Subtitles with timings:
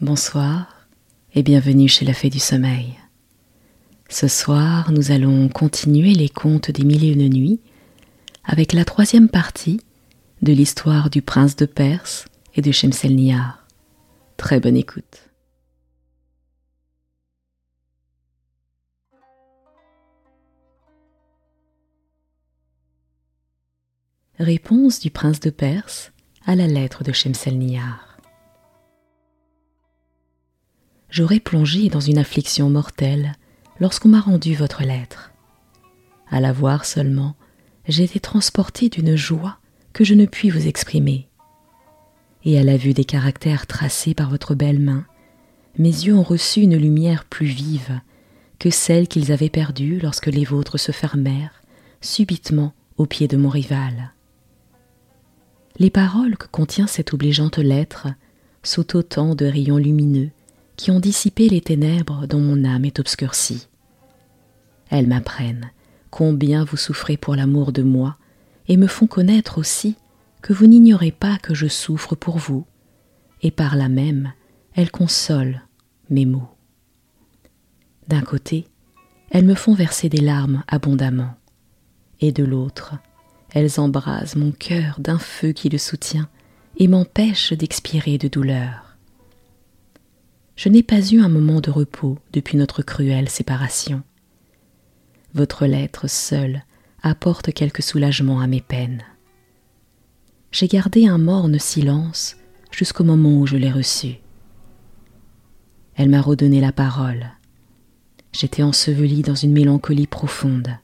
[0.00, 0.88] Bonsoir
[1.34, 2.98] et bienvenue chez la Fée du Sommeil.
[4.08, 7.60] Ce soir, nous allons continuer les contes des mille et une nuits
[8.42, 9.80] avec la troisième partie
[10.42, 12.24] de l'histoire du prince de Perse
[12.56, 13.68] et de Shemselnihar.
[14.36, 15.30] Très bonne écoute.
[24.40, 26.10] Réponse du prince de Perse
[26.46, 28.13] à la lettre de Shemselnihar.
[31.14, 33.34] J'aurais plongé dans une affliction mortelle
[33.78, 35.30] lorsqu'on m'a rendu votre lettre.
[36.28, 37.36] À la voir seulement,
[37.86, 39.58] j'ai été transporté d'une joie
[39.92, 41.28] que je ne puis vous exprimer.
[42.44, 45.06] Et à la vue des caractères tracés par votre belle main,
[45.78, 48.00] mes yeux ont reçu une lumière plus vive
[48.58, 51.62] que celle qu'ils avaient perdue lorsque les vôtres se fermèrent
[52.00, 54.14] subitement au pied de mon rival.
[55.78, 58.08] Les paroles que contient cette obligeante lettre
[58.64, 60.32] sont autant de rayons lumineux
[60.76, 63.68] qui ont dissipé les ténèbres dont mon âme est obscurcie.
[64.90, 65.70] Elles m'apprennent
[66.10, 68.16] combien vous souffrez pour l'amour de moi
[68.68, 69.96] et me font connaître aussi
[70.42, 72.66] que vous n'ignorez pas que je souffre pour vous,
[73.42, 74.32] et par là même
[74.74, 75.60] elles consolent
[76.10, 76.48] mes maux.
[78.08, 78.66] D'un côté,
[79.30, 81.34] elles me font verser des larmes abondamment,
[82.20, 82.94] et de l'autre,
[83.50, 86.28] elles embrasent mon cœur d'un feu qui le soutient
[86.76, 88.83] et m'empêche d'expirer de douleur.
[90.56, 94.02] Je n'ai pas eu un moment de repos depuis notre cruelle séparation.
[95.34, 96.62] Votre lettre seule
[97.02, 99.02] apporte quelque soulagement à mes peines.
[100.52, 102.36] J'ai gardé un morne silence
[102.70, 104.16] jusqu'au moment où je l'ai reçue.
[105.96, 107.32] Elle m'a redonné la parole.
[108.32, 110.76] J'étais ensevelie dans une mélancolie profonde.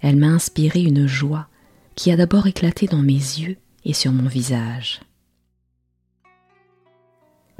[0.00, 1.48] Elle m'a inspiré une joie
[1.96, 5.00] qui a d'abord éclaté dans mes yeux et sur mon visage.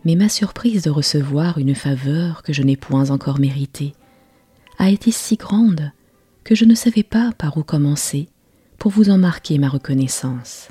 [0.04, 3.94] Mais ma surprise de recevoir une faveur que je n'ai point encore méritée
[4.78, 5.92] a été si grande
[6.42, 8.28] que je ne savais pas par où commencer
[8.78, 10.68] pour vous en marquer ma reconnaissance.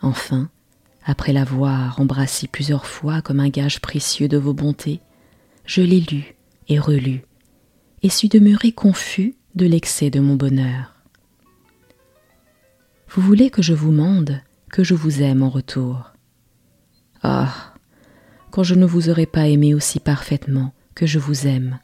[0.00, 0.48] Enfin,
[1.04, 5.00] après l'avoir embrassé plusieurs fois comme un gage précieux de vos bontés,
[5.64, 6.34] je l'ai lu
[6.68, 7.22] et relu,
[8.02, 10.94] et suis demeuré confus de l'excès de mon bonheur.
[13.08, 14.40] Vous voulez que je vous mande
[14.70, 16.15] que je vous aime en retour.
[17.22, 17.74] Ah.
[18.50, 21.78] Quand je ne vous aurais pas aimé aussi parfaitement que je vous aime,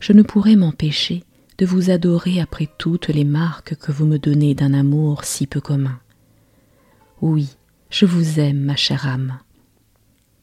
[0.00, 1.24] je ne pourrais m'empêcher
[1.58, 5.60] de vous adorer après toutes les marques que vous me donnez d'un amour si peu
[5.60, 5.98] commun.
[7.20, 7.56] Oui,
[7.90, 9.38] je vous aime, ma chère âme,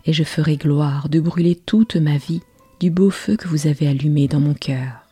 [0.06, 2.42] et je ferai gloire de brûler toute ma vie
[2.80, 5.08] du beau feu que vous avez allumé dans mon cœur.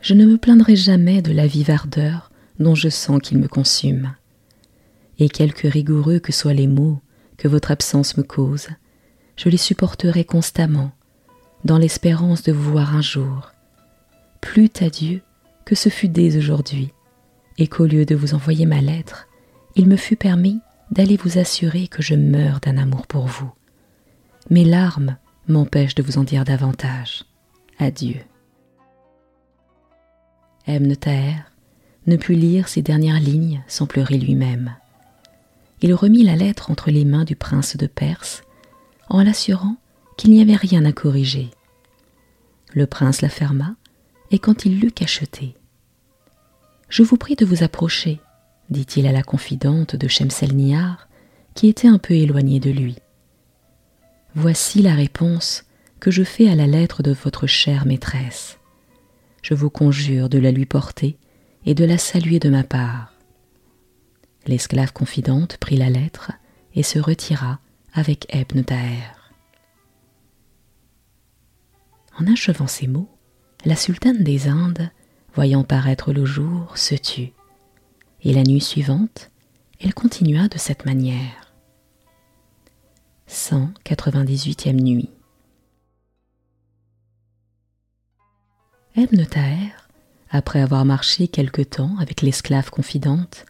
[0.00, 4.14] Je ne me plaindrai jamais de la vive ardeur dont je sens qu'il me consume.
[5.18, 7.00] Et quelque rigoureux que soient les maux
[7.36, 8.68] que votre absence me cause,
[9.36, 10.92] je les supporterai constamment,
[11.64, 13.52] dans l'espérance de vous voir un jour.
[14.40, 15.22] Plus à Dieu
[15.64, 16.92] que ce fut dès aujourd'hui,
[17.58, 19.26] et qu'au lieu de vous envoyer ma lettre,
[19.74, 20.60] il me fut permis
[20.90, 23.50] d'aller vous assurer que je meurs d'un amour pour vous.
[24.50, 25.16] Mes larmes
[25.48, 27.24] m'empêchent de vous en dire davantage.
[27.78, 28.20] Adieu.
[30.66, 30.94] M
[32.06, 34.74] ne put lire ces dernières lignes sans pleurer lui-même.
[35.86, 38.42] Il remit la lettre entre les mains du prince de Perse
[39.08, 39.76] en l'assurant
[40.16, 41.48] qu'il n'y avait rien à corriger.
[42.72, 43.76] Le prince la ferma
[44.32, 45.54] et quand il l'eut cachetée,
[46.88, 48.18] Je vous prie de vous approcher,
[48.68, 51.06] dit-il à la confidente de Shemselnihar,
[51.54, 52.96] qui était un peu éloignée de lui.
[54.34, 55.66] Voici la réponse
[56.00, 58.58] que je fais à la lettre de votre chère maîtresse.
[59.40, 61.16] Je vous conjure de la lui porter
[61.64, 63.15] et de la saluer de ma part.
[64.46, 66.32] L'esclave confidente prit la lettre
[66.74, 67.58] et se retira
[67.92, 69.12] avec Ebn Taher.
[72.18, 73.10] En achevant ces mots,
[73.64, 74.90] la sultane des Indes,
[75.34, 77.32] voyant paraître le jour, se tut,
[78.22, 79.30] et la nuit suivante,
[79.80, 81.52] elle continua de cette manière.
[83.28, 85.10] 198e nuit.
[88.94, 89.72] Ebn Taher
[90.30, 93.46] après avoir marché quelque temps avec l'esclave confidente,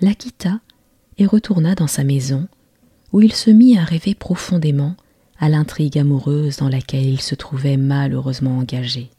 [0.00, 0.60] la quitta
[1.18, 2.48] et retourna dans sa maison,
[3.12, 4.96] où il se mit à rêver profondément
[5.38, 9.10] à l'intrigue amoureuse dans laquelle il se trouvait malheureusement engagé.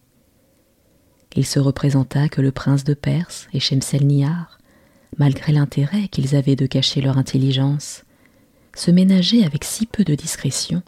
[1.35, 4.59] Il se représenta que le prince de Perse et Shemselnihar,
[5.17, 8.03] malgré l'intérêt qu'ils avaient de cacher leur intelligence,
[8.75, 10.81] se ménageaient avec si peu de discrétion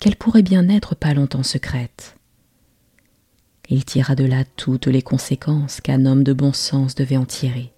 [0.00, 2.16] qu'elle pourrait bien n'être pas longtemps secrète.
[3.68, 7.72] Il tira de là toutes les conséquences qu'un homme de bon sens devait en tirer.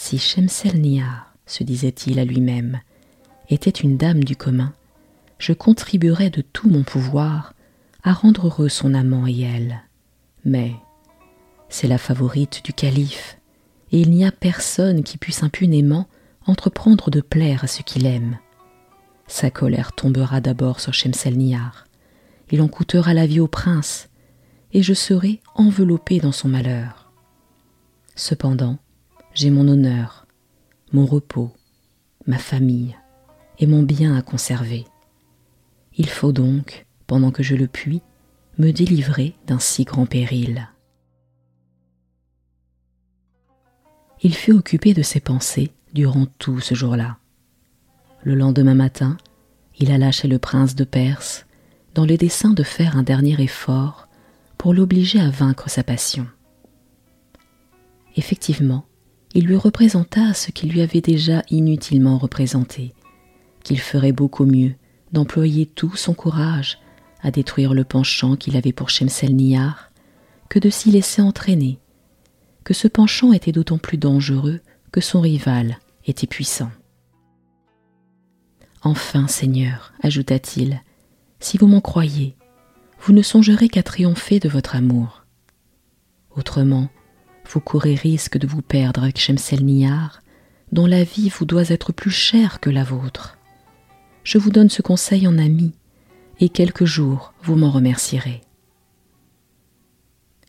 [0.00, 2.80] Si Shemselnihar, se disait-il à lui-même,
[3.50, 4.72] était une dame du commun
[5.38, 7.52] je contribuerai de tout mon pouvoir
[8.04, 9.82] à rendre heureux son amant et elle.
[10.44, 10.72] Mais
[11.68, 13.38] c'est la favorite du calife,
[13.90, 16.06] et il n'y a personne qui puisse impunément
[16.46, 18.38] entreprendre de plaire à ce qu'il aime.
[19.26, 21.86] Sa colère tombera d'abord sur Shemselnihar,
[22.52, 24.08] il en coûtera la vie au prince,
[24.72, 27.10] et je serai enveloppé dans son malheur.
[28.14, 28.78] Cependant,
[29.38, 30.26] j'ai mon honneur,
[30.90, 31.52] mon repos,
[32.26, 32.96] ma famille
[33.60, 34.84] et mon bien à conserver.
[35.96, 38.02] Il faut donc, pendant que je le puis,
[38.58, 40.68] me délivrer d'un si grand péril.
[44.22, 47.18] Il fut occupé de ses pensées durant tout ce jour-là.
[48.24, 49.18] Le lendemain matin,
[49.78, 51.46] il alla chez le prince de Perse
[51.94, 54.08] dans le dessein de faire un dernier effort
[54.56, 56.26] pour l'obliger à vaincre sa passion.
[58.16, 58.87] Effectivement,
[59.38, 62.92] il lui représenta ce qu'il lui avait déjà inutilement représenté,
[63.62, 64.74] qu'il ferait beaucoup mieux
[65.12, 66.80] d'employer tout son courage
[67.22, 69.92] à détruire le penchant qu'il avait pour Shemselnihar
[70.48, 71.78] que de s'y laisser entraîner,
[72.64, 74.58] que ce penchant était d'autant plus dangereux
[74.90, 76.72] que son rival était puissant.
[78.82, 80.82] Enfin, Seigneur, ajouta-t-il,
[81.38, 82.34] si vous m'en croyez,
[83.02, 85.24] vous ne songerez qu'à triompher de votre amour.
[86.34, 86.88] Autrement,
[87.48, 90.22] vous courez risque de vous perdre avec Shemselnihar,
[90.72, 93.38] dont la vie vous doit être plus chère que la vôtre.
[94.22, 95.72] Je vous donne ce conseil en ami,
[96.40, 98.42] et quelques jours vous m'en remercierez.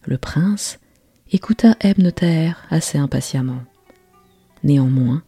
[0.05, 0.79] Le prince
[1.31, 3.63] écouta Ebn Thaher assez impatiemment.
[4.63, 5.23] Néanmoins,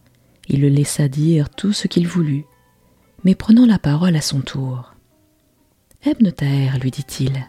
[0.48, 2.44] il le laissa dire tout ce qu'il voulut,
[3.24, 4.94] mais prenant la parole à son tour.
[6.04, 7.48] Ebn Thaher, lui dit-il,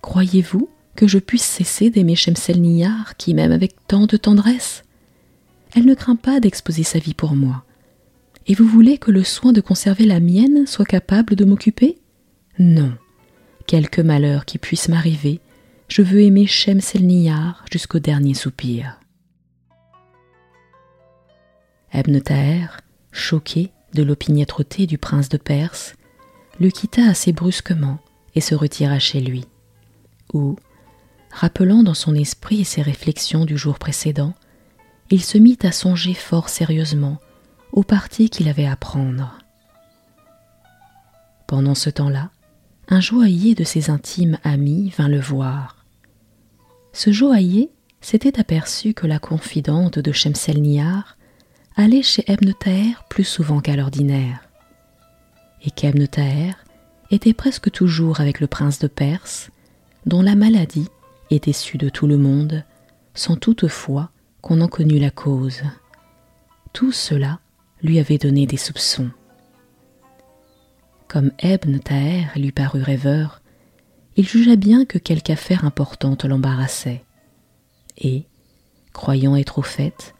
[0.00, 4.82] croyez-vous que je puisse cesser d'aimer Shemselnihar qui m'aime avec tant de tendresse
[5.74, 7.64] Elle ne craint pas d'exposer sa vie pour moi.
[8.48, 11.98] Et vous voulez que le soin de conserver la mienne soit capable de m'occuper?
[12.58, 12.96] Non.
[13.66, 15.40] Quelque malheur qui puisse m'arriver,
[15.88, 18.98] je veux aimer Shemselnihar jusqu'au dernier soupir.
[21.92, 22.68] Ebn Thaher,
[23.12, 25.94] choqué de l'opiniâtreté du prince de Perse,
[26.60, 27.98] le quitta assez brusquement
[28.34, 29.44] et se retira chez lui,
[31.36, 34.32] rappelant dans son esprit ses réflexions du jour précédent,
[35.10, 37.18] il se mit à songer fort sérieusement
[37.72, 39.38] au parti qu'il avait à prendre.
[41.46, 42.30] Pendant ce temps-là,
[42.88, 45.84] un joaillier de ses intimes amis vint le voir.
[46.94, 51.18] Ce joaillier s'était aperçu que la confidente de Shemselnihar
[51.76, 54.48] allait chez Ebn Thaher plus souvent qu'à l'ordinaire,
[55.62, 56.54] et qu'Ebn Thaher
[57.10, 59.50] était presque toujours avec le prince de Perse,
[60.06, 60.88] dont la maladie
[61.30, 62.64] et déçu de tout le monde,
[63.14, 65.62] sans toutefois qu'on en connût la cause.
[66.72, 67.40] Tout cela
[67.82, 69.10] lui avait donné des soupçons.
[71.08, 73.40] Comme Ebn Thaher lui parut rêveur,
[74.16, 77.04] il jugea bien que quelque affaire importante l'embarrassait,
[77.98, 78.24] et,
[78.92, 80.14] croyant être au fait,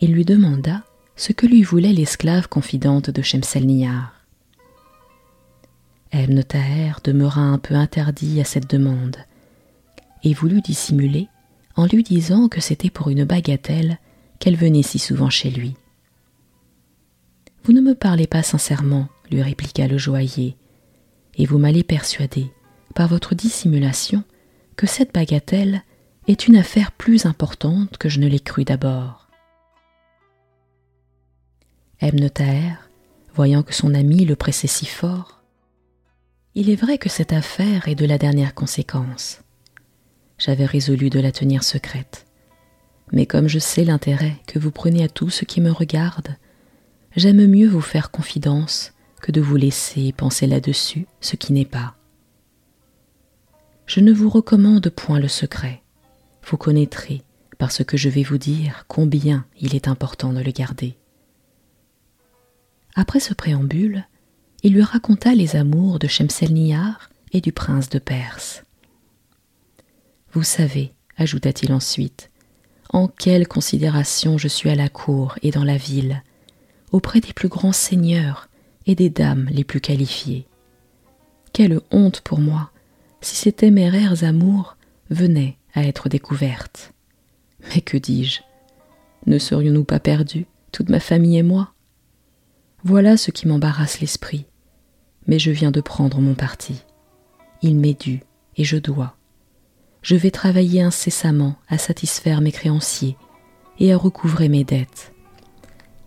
[0.00, 0.82] il lui demanda
[1.16, 4.12] ce que lui voulait l'esclave confidente de Shemselnihar.
[6.12, 9.16] Ebn Thaher demeura un peu interdit à cette demande,
[10.22, 11.28] et voulut dissimuler
[11.76, 13.98] en lui disant que c'était pour une bagatelle
[14.38, 15.74] qu'elle venait si souvent chez lui.
[17.64, 20.56] Vous ne me parlez pas sincèrement, lui répliqua le joaillier,
[21.36, 22.50] et vous m'allez persuader,
[22.94, 24.24] par votre dissimulation,
[24.76, 25.82] que cette bagatelle
[26.28, 29.28] est une affaire plus importante que je ne l'ai cru d'abord.
[32.00, 32.28] Ebn
[33.34, 35.42] voyant que son ami le pressait si fort,
[36.54, 39.42] il est vrai que cette affaire est de la dernière conséquence
[40.38, 42.26] j'avais résolu de la tenir secrète.
[43.12, 46.36] Mais comme je sais l'intérêt que vous prenez à tout ce qui me regarde,
[47.14, 51.96] j'aime mieux vous faire confidence que de vous laisser penser là-dessus ce qui n'est pas.
[53.86, 55.82] Je ne vous recommande point le secret.
[56.44, 57.22] Vous connaîtrez,
[57.58, 60.96] par ce que je vais vous dire, combien il est important de le garder.
[62.94, 64.06] Après ce préambule,
[64.62, 68.65] il lui raconta les amours de Shemselnihar et du prince de Perse.
[70.36, 72.30] Vous savez, ajouta-t-il ensuite,
[72.90, 76.22] en quelle considération je suis à la cour et dans la ville,
[76.92, 78.50] auprès des plus grands seigneurs
[78.84, 80.46] et des dames les plus qualifiées.
[81.54, 82.70] Quelle honte pour moi
[83.22, 84.76] si ces téméraires amours
[85.08, 86.92] venaient à être découvertes.
[87.74, 88.42] Mais que dis-je?
[89.24, 91.72] Ne serions-nous pas perdus, toute ma famille et moi?
[92.84, 94.44] Voilà ce qui m'embarrasse l'esprit,
[95.26, 96.82] mais je viens de prendre mon parti.
[97.62, 98.20] Il m'est dû,
[98.58, 99.15] et je dois,
[100.06, 103.16] je vais travailler incessamment à satisfaire mes créanciers
[103.80, 105.12] et à recouvrer mes dettes.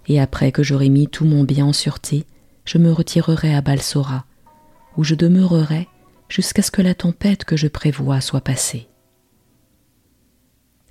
[0.07, 2.25] Et après que j'aurai mis tout mon bien en sûreté,
[2.63, 4.23] je me retirerai à Balsora
[4.95, 5.89] où je demeurerai
[6.29, 8.87] jusqu'à ce que la tempête que je prévois soit passée.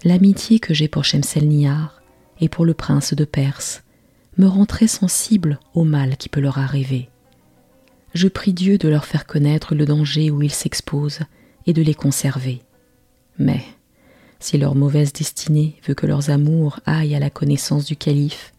[0.05, 2.03] L'amitié que j'ai pour Shemselnihar
[2.43, 3.85] et pour le prince de Perse
[4.37, 7.09] me rend très sensible au mal qui peut leur arriver.
[8.13, 11.21] Je prie Dieu de leur faire connaître le danger où ils s'exposent
[11.65, 12.61] et de les conserver.
[13.39, 13.63] Mais,
[14.41, 18.53] si leur mauvaise destinée veut que leurs amours aillent à la connaissance du calife,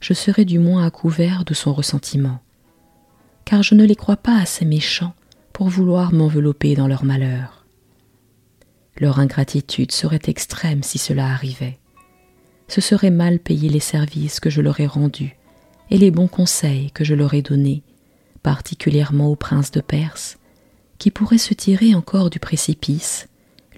[0.00, 2.40] je serai du moins à couvert de son ressentiment,
[3.44, 5.14] car je ne les crois pas assez méchants
[5.52, 7.64] pour vouloir m'envelopper dans leur malheur.
[8.96, 11.78] Leur ingratitude serait extrême si cela arrivait.
[12.68, 15.36] Ce serait mal payer les services que je leur ai rendus
[15.90, 17.82] et les bons conseils que je leur ai donnés,
[18.42, 20.38] particulièrement au prince de Perse,
[20.98, 23.28] qui pourrait se tirer encore du précipice,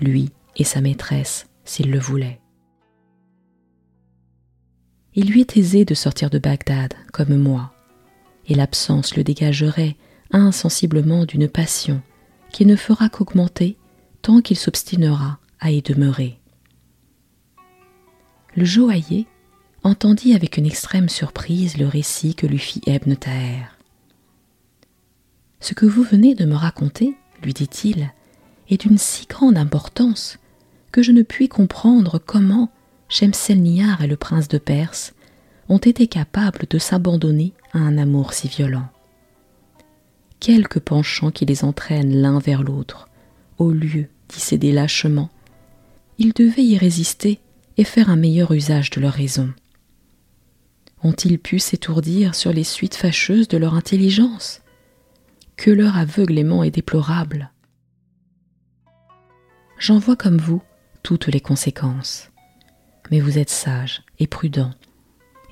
[0.01, 2.41] lui et sa maîtresse, s'il le voulait.
[5.15, 7.73] Il lui est aisé de sortir de Bagdad, comme moi,
[8.47, 9.97] et l'absence le dégagerait
[10.33, 12.03] insensiblement d'une passion
[12.51, 13.77] qui ne fera qu'augmenter
[14.23, 16.39] tant qu'il s'obstinera à y demeurer.
[18.57, 19.27] Le joaillier
[19.83, 23.67] entendit avec une extrême surprise le récit que lui fit Ebn Taher.
[25.61, 28.13] Ce que vous venez de me raconter, lui dit-il,
[28.69, 30.39] est d'une si grande importance
[30.93, 32.71] que je ne puis comprendre comment
[33.09, 35.15] Shemselnihar et le prince de Perse
[35.69, 38.89] ont été capables de s'abandonner à un amour si violent.
[40.41, 43.09] Quelques penchants qui les entraînent l'un vers l'autre,
[43.59, 45.31] au lieu d'y céder lâchement,
[46.19, 47.41] ils devaient y résister
[47.77, 49.53] et faire un meilleur usage de leur raison.
[51.03, 54.61] Ont-ils pu s'étourdir sur les suites fâcheuses de leur intelligence?
[55.57, 57.51] Que leur aveuglément est déplorable
[59.79, 60.63] J'en vois comme vous
[61.03, 62.31] toutes les conséquences.
[63.11, 64.71] Mais vous êtes sage et prudent,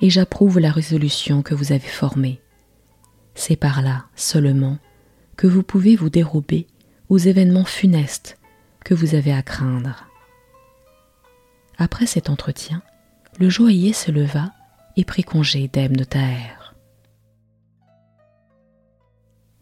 [0.01, 2.41] et j'approuve la résolution que vous avez formée.
[3.35, 4.77] C'est par là seulement
[5.37, 6.67] que vous pouvez vous dérober
[7.09, 8.39] aux événements funestes
[8.83, 10.05] que vous avez à craindre.
[11.77, 12.81] Après cet entretien,
[13.39, 14.51] le joaillier se leva
[14.95, 16.75] et prit congé d'Ebn Taher.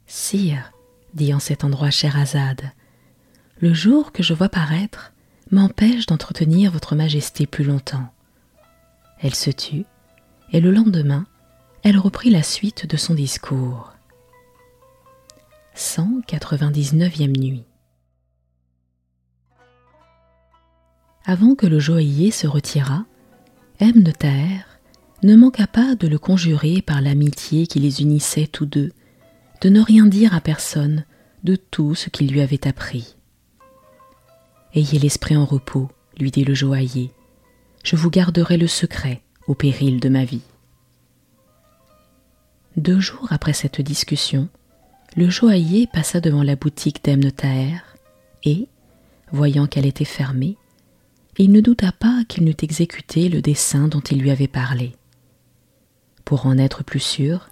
[0.05, 0.71] Sire,
[1.13, 2.71] dit en cet endroit Scheherazade,
[3.61, 5.13] le jour que je vois paraître
[5.51, 8.11] m'empêche d'entretenir votre majesté plus longtemps.
[9.19, 9.85] Elle se tut,
[10.51, 11.27] et le lendemain,
[11.83, 13.93] elle reprit la suite de son discours.
[15.75, 17.63] 199e nuit.
[21.25, 23.05] Avant que le joaillier se retirât,
[23.79, 24.65] Ebn Taher
[25.21, 28.91] ne manqua pas de le conjurer par l'amitié qui les unissait tous deux,
[29.61, 31.05] de ne rien dire à personne
[31.43, 33.17] de tout ce qu'il lui avait appris.
[34.73, 37.11] Ayez l'esprit en repos, lui dit le joaillier,
[37.83, 40.43] je vous garderai le secret au péril de ma vie.
[42.77, 44.47] Deux jours après cette discussion,
[45.17, 47.31] le joaillier passa devant la boutique d'Ebn
[48.43, 48.67] et,
[49.31, 50.55] voyant qu'elle était fermée,
[51.37, 54.93] il ne douta pas qu'il n'eût exécuté le dessein dont il lui avait parlé.
[56.23, 57.49] Pour en être plus sûr,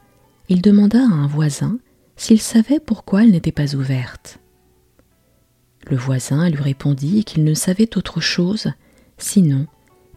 [0.48, 1.80] il demanda à un voisin
[2.16, 4.40] s'il savait pourquoi elle n'était pas ouverte.
[5.90, 8.72] Le voisin lui répondit qu'il ne savait autre chose
[9.18, 9.66] sinon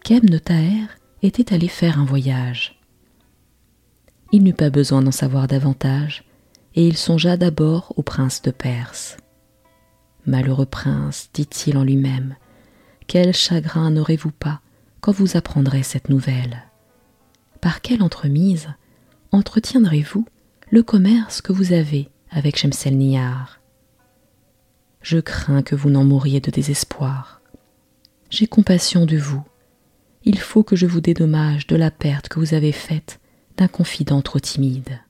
[0.04, 0.86] qu'Ebn Taher
[1.22, 2.78] était allé faire un voyage.
[4.32, 6.24] Il n'eut pas besoin d'en savoir davantage,
[6.74, 9.16] et il songea d'abord au prince de Perse.
[10.26, 12.36] Malheureux prince, dit-il en lui-même,
[13.06, 14.60] quel chagrin n'aurez-vous pas
[15.00, 16.62] quand vous apprendrez cette nouvelle?
[17.60, 18.68] Par quelle entremise
[19.32, 20.26] entretiendrez-vous
[20.70, 23.61] le commerce que vous avez avec Shemselnihar
[25.02, 27.40] Je crains que vous n'en mouriez de désespoir.
[28.30, 29.42] J'ai compassion de vous.
[30.24, 33.20] Il faut que je vous dédommage de la perte que vous avez faite
[33.56, 35.00] d'un confident trop timide.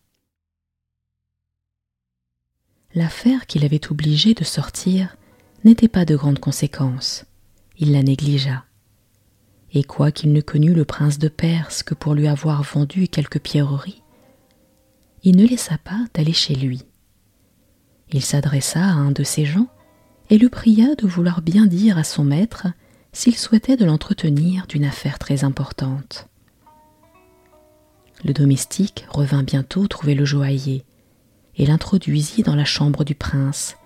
[2.94, 5.16] L'affaire qui l'avait obligé de sortir
[5.64, 7.24] n'était pas de grande conséquence.
[7.78, 8.64] Il la négligea.
[9.72, 14.02] Et quoiqu'il ne connût le prince de Perse que pour lui avoir vendu quelques pierreries,
[15.22, 16.82] il ne laissa pas d'aller chez lui.
[18.10, 19.68] Il s'adressa à un de ses gens
[20.32, 22.66] et le pria de vouloir bien dire à son maître
[23.12, 26.26] s'il souhaitait de l'entretenir d'une affaire très importante.
[28.24, 30.86] Le domestique revint bientôt trouver le joaillier
[31.58, 33.76] et l'introduisit dans la chambre du prince,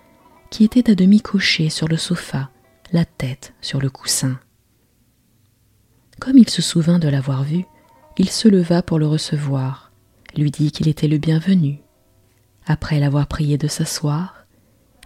[0.48, 2.48] qui était à demi couché sur le sofa,
[2.92, 4.38] la tête sur le coussin.
[6.20, 7.64] Comme il se souvint de l'avoir vu,
[8.18, 9.90] il se leva pour le recevoir,
[10.36, 11.80] lui dit qu'il était le bienvenu.
[12.66, 14.35] Après l'avoir prié de s'asseoir,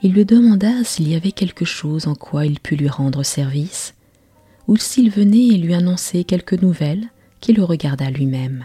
[0.02, 3.94] il lui demanda s'il y avait quelque chose en quoi il pût lui rendre service,
[4.66, 7.08] ou s'il venait et lui annoncer quelque nouvelle
[7.40, 8.64] qui le regarda lui-même.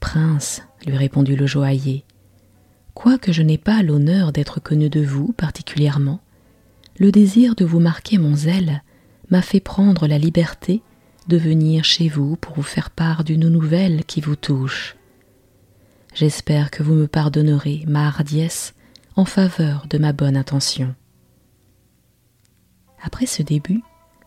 [0.00, 2.04] Prince, lui répondit le joaillier,
[2.94, 6.20] Quoique je n'ai pas l'honneur d'être connu de vous particulièrement,
[6.98, 8.82] le désir de vous marquer mon zèle
[9.30, 10.80] m'a fait prendre la liberté
[11.28, 14.96] de venir chez vous pour vous faire part d'une nouvelle qui vous touche.
[16.14, 18.74] J'espère que vous me pardonnerez ma hardiesse
[19.16, 20.94] en faveur de ma bonne intention.
[23.02, 23.82] Après ce début,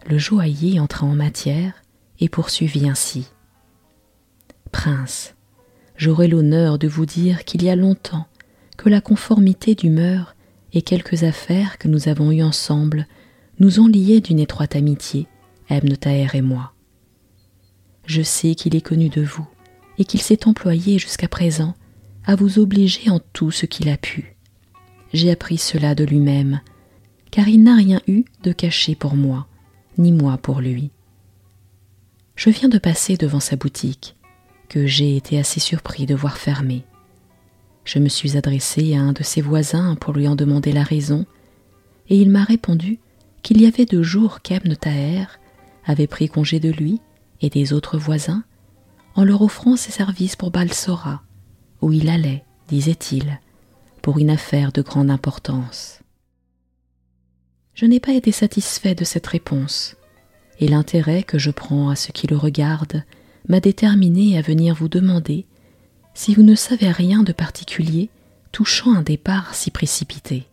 [0.07, 1.73] le joaillier entra en matière
[2.19, 3.27] et poursuivit ainsi.
[4.71, 5.35] Prince,
[5.95, 8.27] j'aurai l'honneur de vous dire qu'il y a longtemps
[8.77, 10.35] que la conformité d'humeur
[10.73, 13.07] et quelques affaires que nous avons eues ensemble
[13.59, 15.27] nous ont liés d'une étroite amitié,
[15.69, 15.95] Ebn
[16.33, 16.73] et moi.
[18.05, 19.47] Je sais qu'il est connu de vous
[19.99, 21.75] et qu'il s'est employé jusqu'à présent
[22.25, 24.38] à vous obliger en tout ce qu'il a pu.
[25.13, 26.61] J'ai appris cela de lui-même,
[27.31, 29.47] car il n'a rien eu de caché pour moi,
[29.97, 30.91] ni moi pour lui.
[32.35, 34.15] Je viens de passer devant sa boutique,
[34.69, 36.83] que j'ai été assez surpris de voir fermée.
[37.85, 41.25] Je me suis adressé à un de ses voisins pour lui en demander la raison,
[42.09, 42.99] et il m'a répondu
[43.41, 45.25] qu'il y avait deux jours qu'Ebn Taher
[45.85, 47.01] avait pris congé de lui
[47.41, 48.43] et des autres voisins
[49.15, 51.23] en leur offrant ses services pour Balsora,
[51.81, 53.39] où il allait, disait-il,
[54.01, 55.99] pour une affaire de grande importance.
[57.73, 59.95] Je n'ai pas été satisfait de cette réponse,
[60.59, 63.03] et l'intérêt que je prends à ce qui le regarde
[63.47, 65.45] m'a déterminé à venir vous demander
[66.13, 68.09] si vous ne savez rien de particulier
[68.51, 70.47] touchant un départ si précipité.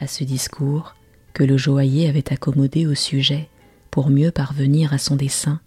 [0.00, 0.94] À ce discours,
[1.32, 3.48] que le joaillier avait accommodé au sujet
[3.90, 5.60] pour mieux parvenir à son dessein,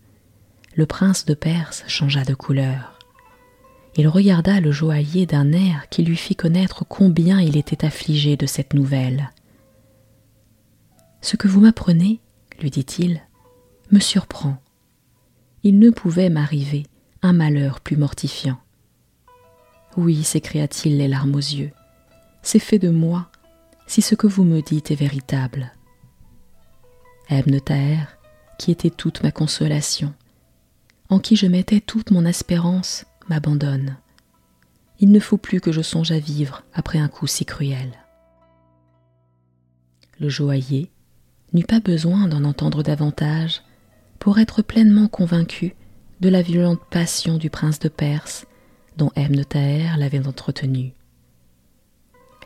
[0.75, 3.00] le prince de Perse changea de couleur.
[3.97, 8.45] Il regarda le joaillier d'un air qui lui fit connaître combien il était affligé de
[8.45, 9.31] cette nouvelle.
[11.21, 12.19] Ce que vous m'apprenez,
[12.59, 13.21] lui dit-il,
[13.91, 14.57] me surprend.
[15.63, 16.85] Il ne pouvait m'arriver
[17.21, 18.57] un malheur plus mortifiant.
[19.97, 21.71] Oui, s'écria-t-il les larmes aux yeux,
[22.41, 23.27] c'est fait de moi
[23.87, 25.73] si ce que vous me dites est véritable.
[27.29, 28.05] Ebn Taher,
[28.57, 30.13] qui était toute ma consolation,
[31.09, 33.95] en qui je mettais toute mon espérance, m'abandonne.
[34.99, 37.93] Il ne faut plus que je songe à vivre après un coup si cruel.
[40.19, 40.91] Le joaillier
[41.53, 43.61] n'eut pas besoin d'en entendre davantage
[44.19, 45.75] pour être pleinement convaincu
[46.19, 48.45] de la violente passion du prince de Perse
[48.97, 50.93] dont Ebn Taher l'avait entretenu.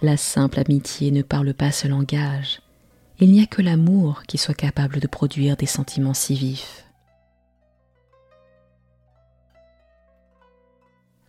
[0.03, 2.61] La simple amitié ne parle pas ce langage.
[3.19, 6.84] Il n'y a que l'amour qui soit capable de produire des sentiments si vifs.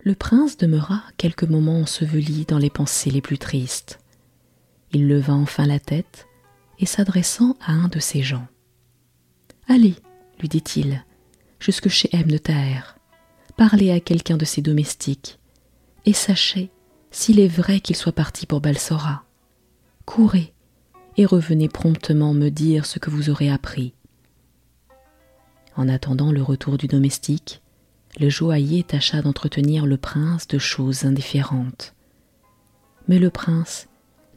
[0.07, 3.99] Le prince demeura quelques moments enseveli dans les pensées les plus tristes.
[4.93, 6.29] Il leva enfin la tête
[6.79, 8.47] et s'adressant à un de ses gens.
[9.67, 9.97] Allez,
[10.39, 11.05] lui dit-il,
[11.59, 12.83] jusque chez Ebn Taher,
[13.57, 15.41] parlez à quelqu'un de ses domestiques,
[16.05, 16.71] et sachez
[17.11, 19.25] s'il est vrai qu'il soit parti pour Balsora.
[20.05, 20.55] Courez
[21.17, 23.93] et revenez promptement me dire ce que vous aurez appris.
[25.75, 27.61] En attendant le retour du domestique,
[28.19, 31.95] le joaillier tâcha d'entretenir le prince de choses indifférentes.
[33.09, 33.89] Mais le prince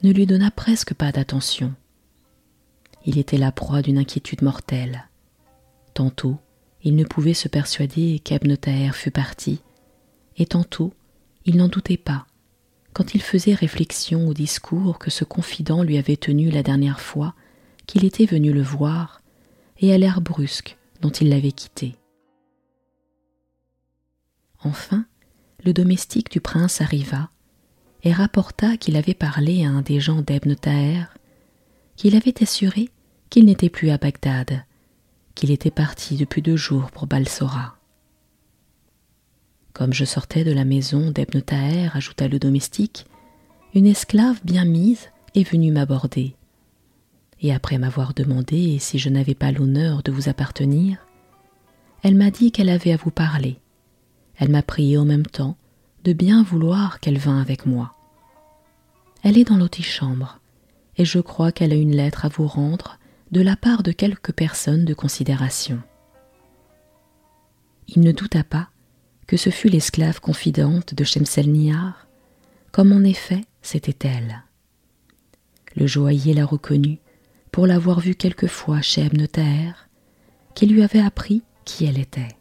[0.03, 1.73] ne lui donna presque pas d'attention.
[3.05, 5.07] Il était la proie d'une inquiétude mortelle.
[5.93, 6.37] Tantôt,
[6.83, 8.55] il ne pouvait se persuader qu'Ebn
[8.93, 9.61] fût parti,
[10.37, 10.93] et tantôt,
[11.45, 12.25] il n'en doutait pas,
[12.93, 17.33] quand il faisait réflexion au discours que ce confident lui avait tenu la dernière fois
[17.87, 19.21] qu'il était venu le voir,
[19.79, 21.95] et à l'air brusque dont il l'avait quitté.
[24.63, 25.05] Enfin,
[25.63, 27.29] le domestique du prince arriva
[28.03, 31.05] et rapporta qu'il avait parlé à un des gens d'Ebn Taher,
[31.95, 32.89] qu'il avait assuré
[33.29, 34.63] qu'il n'était plus à Bagdad,
[35.35, 37.75] qu'il était parti depuis deux jours pour Balsora.
[39.73, 43.05] Comme je sortais de la maison d'Ebn Taher, ajouta le domestique,
[43.73, 46.35] une esclave bien mise est venue m'aborder.
[47.41, 50.97] Et après m'avoir demandé si je n'avais pas l'honneur de vous appartenir,
[52.03, 53.59] elle m'a dit qu'elle avait à vous parler
[54.39, 55.57] elle m'a prié en même temps
[56.05, 57.93] de bien vouloir qu'elle vînt avec moi.
[59.21, 60.39] Elle est dans l'antichambre,
[60.97, 62.97] et je crois qu'elle a une lettre à vous rendre
[63.31, 65.81] de la part de quelques personnes de considération.
[67.89, 68.69] Il ne douta pas
[69.27, 72.07] que ce fût l'esclave confidente de Shemselnihar,
[72.71, 74.43] comme en effet c'était elle.
[75.75, 76.99] Le joaillier la reconnut
[77.51, 79.27] pour l'avoir vue quelquefois chez Ebn
[80.55, 82.38] qui lui avait appris qui elle était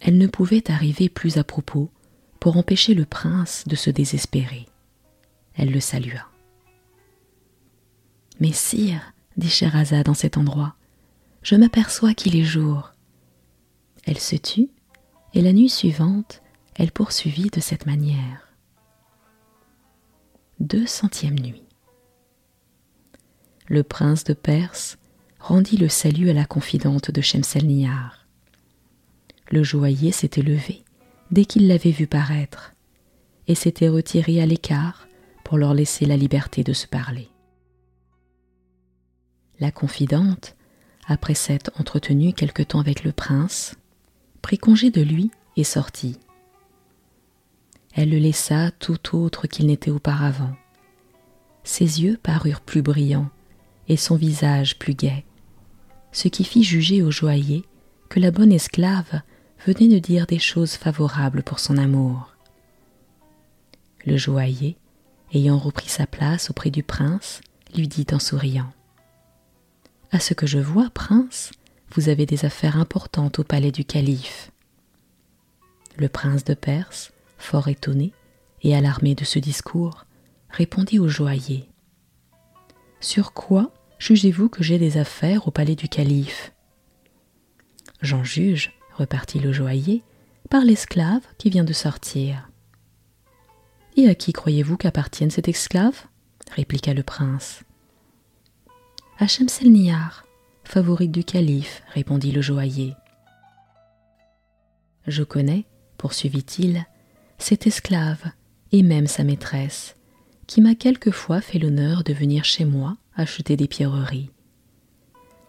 [0.00, 1.90] elle ne pouvait arriver plus à propos
[2.40, 4.66] pour empêcher le prince de se désespérer.
[5.54, 6.26] Elle le salua.
[8.40, 10.76] Mais sire, dit Scheherazade en cet endroit,
[11.42, 12.92] je m'aperçois qu'il est jour.
[14.04, 14.68] Elle se tut,
[15.34, 16.42] et la nuit suivante,
[16.74, 18.48] elle poursuivit de cette manière.
[20.60, 21.64] Deux centième nuit.
[23.68, 24.98] Le prince de Perse
[25.38, 28.17] rendit le salut à la confidente de Shemselnihar.
[29.50, 30.82] Le joaillier s'était levé
[31.30, 32.74] dès qu'il l'avait vue paraître
[33.46, 35.08] et s'était retiré à l'écart
[35.44, 37.28] pour leur laisser la liberté de se parler.
[39.60, 40.54] La confidente,
[41.06, 43.76] après s'être entretenue quelque temps avec le prince,
[44.42, 46.18] prit congé de lui et sortit.
[47.94, 50.54] Elle le laissa tout autre qu'il n'était auparavant.
[51.64, 53.30] Ses yeux parurent plus brillants
[53.88, 55.24] et son visage plus gai,
[56.12, 57.64] ce qui fit juger au joaillier
[58.10, 59.22] que la bonne esclave
[59.66, 62.34] venait de dire des choses favorables pour son amour.
[64.04, 64.76] Le joaillier,
[65.32, 67.40] ayant repris sa place auprès du prince,
[67.76, 68.72] lui dit en souriant
[70.12, 71.50] À ce que je vois, prince,
[71.94, 74.50] vous avez des affaires importantes au palais du calife.
[75.96, 78.12] Le prince de Perse, fort étonné
[78.62, 80.06] et alarmé de ce discours,
[80.50, 81.68] répondit au joaillier
[83.00, 86.52] Sur quoi jugez-vous que j'ai des affaires au palais du calife?
[88.00, 90.02] J'en juge, repartit le joaillier,
[90.50, 92.50] par l'esclave qui vient de sortir.
[93.96, 96.04] Et à qui croyez-vous qu'appartienne cet esclave?
[96.54, 97.62] répliqua le prince.
[99.18, 100.24] À Shemselnihar,
[100.64, 102.94] favorite du calife, répondit le joaillier.
[105.06, 105.64] Je connais,
[105.96, 106.86] poursuivit-il,
[107.38, 108.24] cette esclave
[108.72, 109.94] et même sa maîtresse,
[110.46, 114.30] qui m'a quelquefois fait l'honneur de venir chez moi acheter des pierreries.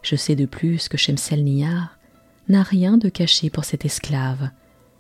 [0.02, 1.99] Je sais de plus que Shemselnihar
[2.50, 4.50] n'a rien de caché pour cette esclave,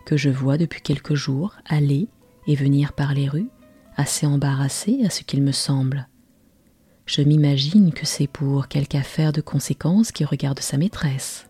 [0.06, 2.08] que je vois depuis quelques jours aller
[2.48, 3.50] et venir par les rues,
[3.98, 6.08] assez embarrassée à ce qu'il me semble.
[7.06, 11.48] Je m'imagine que c'est pour quelque affaire de conséquence qui regarde sa maîtresse.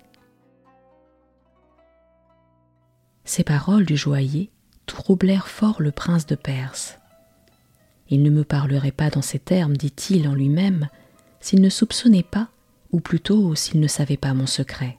[3.25, 4.49] Ces paroles du joaillier
[4.85, 6.97] troublèrent fort le prince de Perse.
[8.09, 10.87] Il ne me parlerait pas dans ces termes, dit-il en lui-même,
[11.39, 12.49] s'il ne soupçonnait pas,
[12.91, 14.98] ou plutôt s'il ne savait pas mon secret.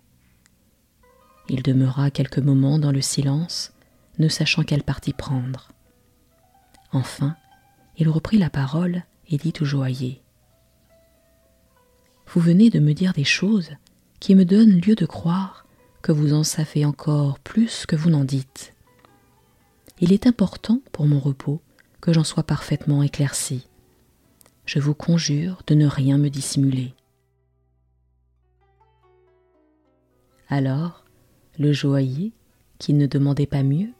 [1.52, 3.72] Il demeura quelques moments dans le silence,
[4.20, 5.72] ne sachant quel parti prendre.
[6.92, 7.34] Enfin,
[7.96, 10.22] il reprit la parole et dit au joaillier
[12.28, 13.70] Vous venez de me dire des choses
[14.20, 15.66] qui me donnent lieu de croire
[16.02, 18.72] que vous en savez encore plus que vous n'en dites.
[19.98, 21.60] Il est important pour mon repos
[22.00, 23.66] que j'en sois parfaitement éclairci.
[24.66, 26.94] Je vous conjure de ne rien me dissimuler.
[30.48, 30.99] Alors,
[31.60, 32.32] le joaillier,
[32.78, 33.90] qui ne demandait pas mieux,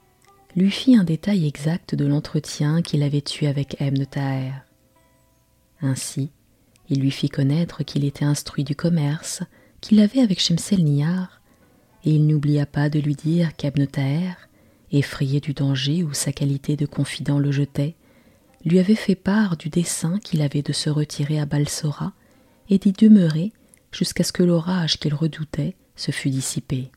[0.55, 4.53] lui fit un détail exact de l'entretien qu'il avait eu avec Ebn Taher.
[5.79, 6.31] Ainsi,
[6.89, 9.43] il lui fit connaître qu'il était instruit du commerce
[9.79, 11.39] qu'il avait avec Shemsel Nihar,
[12.03, 14.33] et il n'oublia pas de lui dire qu'Ebn Taher,
[14.91, 17.95] effrayé du danger où sa qualité de confident le jetait,
[18.65, 22.13] lui avait fait part du dessein qu'il avait de se retirer à Balsora
[22.69, 23.53] et d'y demeurer
[23.91, 26.91] jusqu'à ce que l'orage qu'il redoutait se fût dissipé.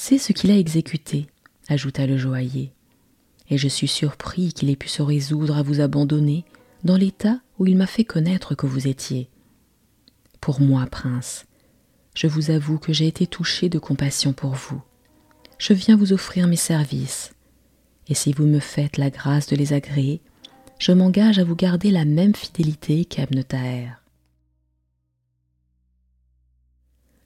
[0.00, 1.26] C'est ce qu'il a exécuté,
[1.66, 2.72] ajouta le joaillier,
[3.50, 6.44] et je suis surpris qu'il ait pu se résoudre à vous abandonner
[6.84, 9.28] dans l'état où il m'a fait connaître que vous étiez.
[10.40, 11.46] Pour moi, prince,
[12.14, 14.80] je vous avoue que j'ai été touché de compassion pour vous.
[15.58, 17.34] Je viens vous offrir mes services,
[18.06, 20.20] et si vous me faites la grâce de les agréer,
[20.78, 23.42] je m'engage à vous garder la même fidélité qu'Ebn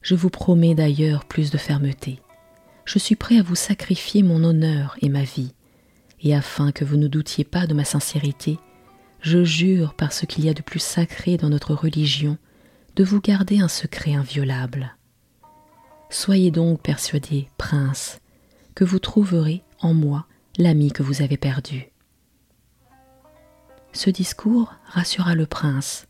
[0.00, 2.18] Je vous promets d'ailleurs plus de fermeté
[2.84, 5.54] je suis prêt à vous sacrifier mon honneur et ma vie,
[6.20, 8.58] et afin que vous ne doutiez pas de ma sincérité,
[9.20, 12.38] je jure par ce qu'il y a de plus sacré dans notre religion
[12.96, 14.96] de vous garder un secret inviolable.
[16.10, 18.20] Soyez donc persuadé, prince,
[18.74, 20.26] que vous trouverez en moi
[20.58, 21.88] l'ami que vous avez perdu.
[23.92, 26.06] Ce discours rassura le prince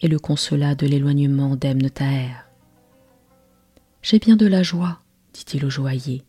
[0.00, 1.88] et le consola de l'éloignement d'Ebn
[4.02, 5.03] J'ai bien de la joie
[5.34, 6.22] dit-il au joaillier,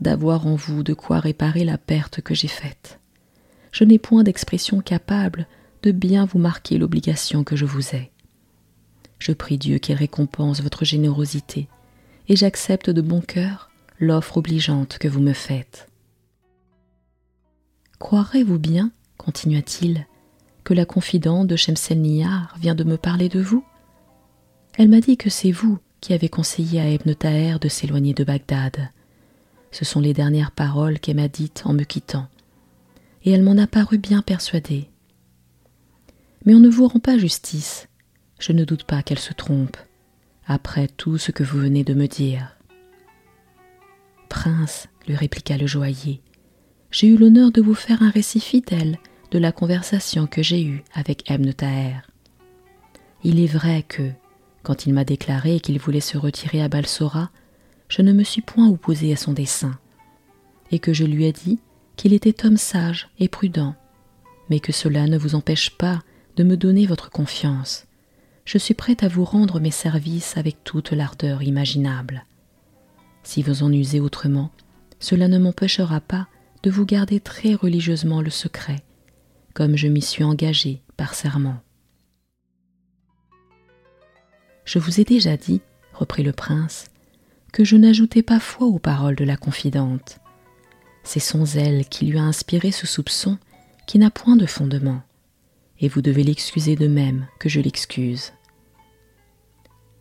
[0.00, 3.00] d'avoir en vous de quoi réparer la perte que j'ai faite.
[3.72, 5.46] Je n'ai point d'expression capable
[5.82, 8.12] de bien vous marquer l'obligation que je vous ai.
[9.18, 11.68] Je prie Dieu qu'il récompense votre générosité,
[12.28, 15.88] et j'accepte de bon cœur l'offre obligeante que vous me faites.
[17.98, 20.06] Croirez-vous bien, continua-t-il,
[20.64, 23.64] que la confidente de Shemselnihar vient de me parler de vous?
[24.76, 28.24] Elle m'a dit que c'est vous qui avait conseillé à Ebn Taher de s'éloigner de
[28.24, 28.90] Bagdad.
[29.70, 32.28] Ce sont les dernières paroles qu'elle m'a dites en me quittant,
[33.24, 34.88] et elle m'en a paru bien persuadée.
[36.44, 37.88] Mais on ne vous rend pas justice,
[38.38, 39.76] je ne doute pas qu'elle se trompe,
[40.46, 42.56] après tout ce que vous venez de me dire.
[44.28, 46.20] Prince, lui répliqua le joaillier.
[46.90, 48.98] J'ai eu l'honneur de vous faire un récit fidèle
[49.30, 51.96] de la conversation que j'ai eue avec Ebn Taher.
[53.24, 54.10] Il est vrai que,
[54.66, 57.30] quand il m'a déclaré qu'il voulait se retirer à Balsora,
[57.86, 59.78] je ne me suis point opposé à son dessein,
[60.72, 61.60] et que je lui ai dit
[61.94, 63.76] qu'il était homme sage et prudent,
[64.50, 66.02] mais que cela ne vous empêche pas
[66.34, 67.86] de me donner votre confiance.
[68.44, 72.26] Je suis prêt à vous rendre mes services avec toute l'ardeur imaginable.
[73.22, 74.50] Si vous en usez autrement,
[74.98, 76.26] cela ne m'empêchera pas
[76.64, 78.82] de vous garder très religieusement le secret,
[79.54, 81.60] comme je m'y suis engagé par serment.
[84.66, 85.62] Je vous ai déjà dit,
[85.94, 86.90] reprit le prince,
[87.52, 90.18] que je n'ajoutais pas foi aux paroles de la confidente.
[91.04, 93.38] C'est son zèle qui lui a inspiré ce soupçon
[93.86, 95.02] qui n'a point de fondement,
[95.78, 98.32] et vous devez l'excuser de même que je l'excuse.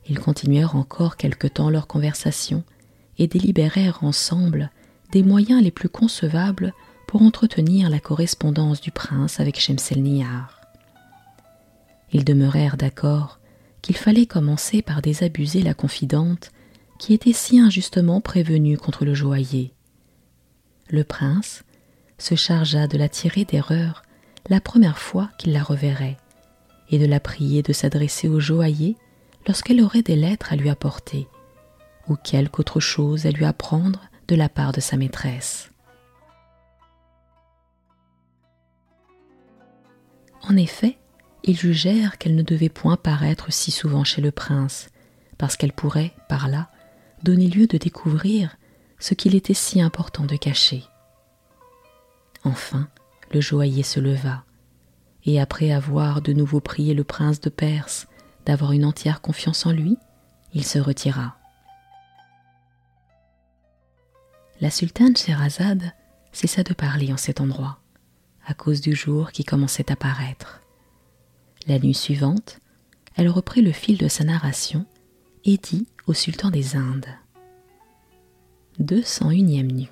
[0.09, 2.63] Ils continuèrent encore quelque temps leur conversation
[3.19, 4.71] et délibérèrent ensemble
[5.11, 6.73] des moyens les plus concevables
[7.07, 10.59] pour entretenir la correspondance du prince avec Shemselnihar.
[12.11, 13.39] Ils demeurèrent d'accord
[13.85, 16.49] qu'il fallait commencer par désabuser la confidente
[16.97, 19.75] qui était si injustement prévenue contre le joaillier.
[20.89, 21.63] Le prince
[22.17, 24.01] se chargea de la tirer d'erreur
[24.49, 26.17] la première fois qu'il la reverrait,
[26.89, 28.97] et de la prier de s'adresser au joaillier
[29.45, 31.27] lorsqu'elle aurait des lettres à lui apporter,
[32.07, 35.69] ou quelque autre chose à lui apprendre de la part de sa maîtresse.
[40.41, 40.97] En effet,
[41.45, 44.89] ils jugèrent qu'elle ne devait point paraître si souvent chez le prince,
[45.37, 46.69] parce qu'elle pourrait, par là,
[47.23, 48.57] donner lieu de découvrir
[48.99, 50.83] ce qu'il était si important de cacher.
[52.43, 52.89] Enfin,
[53.31, 54.43] le joaillier se leva,
[55.23, 58.07] et après avoir de nouveau prié le prince de Perse
[58.45, 59.97] d'avoir une entière confiance en lui,
[60.53, 61.37] il se retira.
[64.61, 65.91] La sultane Sherazade
[66.31, 67.79] cessa de parler en cet endroit,
[68.47, 70.61] à cause du jour qui commençait à paraître.
[71.67, 72.59] La nuit suivante,
[73.15, 74.85] elle reprit le fil de sa narration
[75.45, 77.07] et dit au sultan des Indes.
[78.79, 79.89] 201e nuit.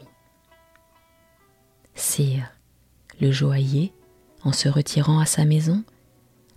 [1.96, 2.52] Sire,
[3.20, 3.92] le joaillier,
[4.44, 5.84] en se retirant à sa maison,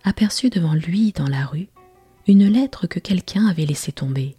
[0.04, 1.68] aperçut devant lui dans la rue
[2.26, 4.36] une lettre que quelqu'un avait laissée tomber.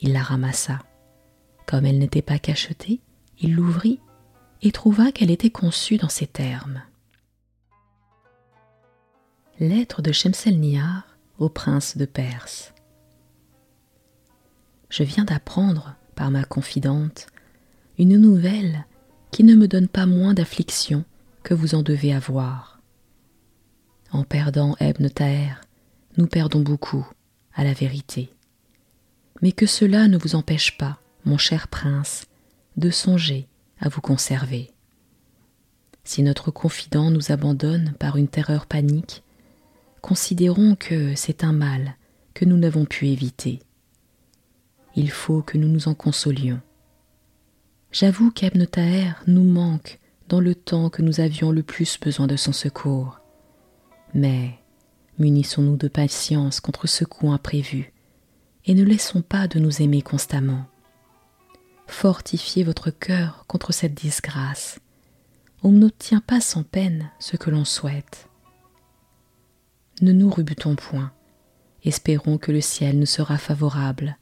[0.00, 0.80] Il la ramassa.
[1.66, 3.00] Comme elle n'était pas cachetée,
[3.40, 4.00] il l'ouvrit
[4.62, 6.82] et trouva qu'elle était conçue dans ces termes.
[9.62, 11.06] Lettre de Shemselnihar
[11.38, 12.74] au prince de Perse.
[14.90, 17.28] Je viens d'apprendre par ma confidente
[17.96, 18.86] une nouvelle
[19.30, 21.04] qui ne me donne pas moins d'affliction
[21.44, 22.80] que vous en devez avoir.
[24.10, 25.54] En perdant Ebn Taher,
[26.16, 27.06] nous perdons beaucoup,
[27.54, 28.34] à la vérité.
[29.42, 32.26] Mais que cela ne vous empêche pas, mon cher prince,
[32.76, 33.46] de songer
[33.78, 34.72] à vous conserver.
[36.02, 39.22] Si notre confident nous abandonne par une terreur panique,
[40.02, 41.96] considérons que c'est un mal
[42.34, 43.60] que nous n'avons pu éviter.
[44.94, 46.60] Il faut que nous nous en consolions.
[47.92, 52.36] J'avoue qu'Ebn Taher nous manque dans le temps que nous avions le plus besoin de
[52.36, 53.20] son secours.
[54.12, 54.58] Mais
[55.18, 57.92] munissons-nous de patience contre ce coup imprévu,
[58.64, 60.66] et ne laissons pas de nous aimer constamment.
[61.86, 64.78] Fortifiez votre cœur contre cette disgrâce.
[65.62, 68.28] On n'obtient pas sans peine ce que l'on souhaite.
[70.00, 71.12] Ne nous rebutons point,
[71.84, 74.16] espérons que le ciel nous sera favorable,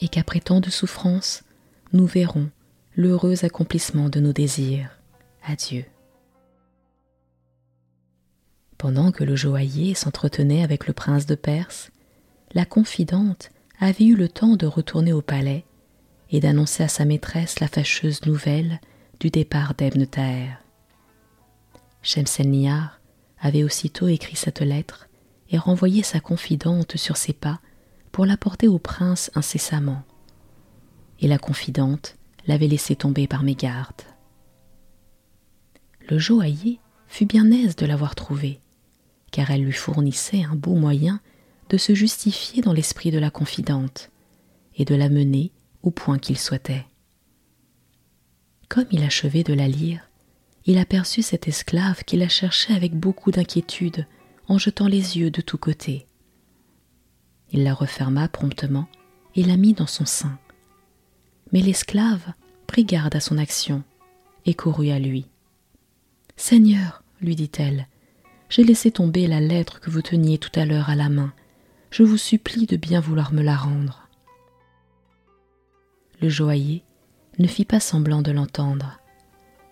[0.00, 1.44] et qu'après tant de souffrances,
[1.92, 2.50] nous verrons
[2.96, 4.90] l'heureux accomplissement de nos désirs.
[5.46, 5.84] Adieu.
[8.78, 11.90] Pendant que le joaillier s'entretenait avec le prince de Perse,
[12.52, 13.50] la confidente
[13.80, 15.64] avait eu le temps de retourner au palais
[16.30, 18.80] et d'annoncer à sa maîtresse la fâcheuse nouvelle
[19.20, 20.58] du départ d'Ebn Taher.
[22.02, 22.95] Shemselnihar
[23.46, 25.08] avait aussitôt écrit cette lettre
[25.50, 27.60] et renvoyé sa confidente sur ses pas
[28.12, 30.02] pour l'apporter au prince incessamment.
[31.20, 34.02] Et la confidente l'avait laissé tomber par mégarde.
[36.08, 38.60] Le joaillier fut bien aise de l'avoir trouvée,
[39.30, 41.20] car elle lui fournissait un beau moyen
[41.68, 44.10] de se justifier dans l'esprit de la confidente
[44.76, 46.86] et de la mener au point qu'il souhaitait.
[48.68, 50.05] Comme il achevait de la lire,
[50.66, 54.06] il aperçut cette esclave qui la cherchait avec beaucoup d'inquiétude
[54.48, 56.06] en jetant les yeux de tous côtés.
[57.52, 58.88] Il la referma promptement
[59.36, 60.38] et la mit dans son sein.
[61.52, 62.32] Mais l'esclave
[62.66, 63.84] prit garde à son action
[64.44, 65.26] et courut à lui.
[66.36, 67.86] Seigneur, lui dit-elle,
[68.48, 71.32] j'ai laissé tomber la lettre que vous teniez tout à l'heure à la main.
[71.90, 74.08] Je vous supplie de bien vouloir me la rendre.
[76.20, 76.82] Le joaillier,
[77.38, 78.98] ne fit pas semblant de l'entendre,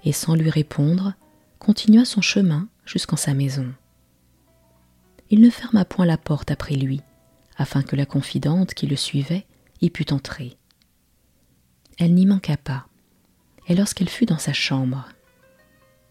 [0.04, 1.14] et sans lui répondre,
[1.58, 3.72] continua son chemin jusqu'en sa maison.
[5.30, 7.00] Il ne ferma point la porte après lui,
[7.56, 9.46] afin que la confidente qui le suivait
[9.80, 10.56] y pût entrer.
[11.98, 12.86] Elle n'y manqua pas,
[13.66, 15.08] et lorsqu'elle fut dans sa chambre,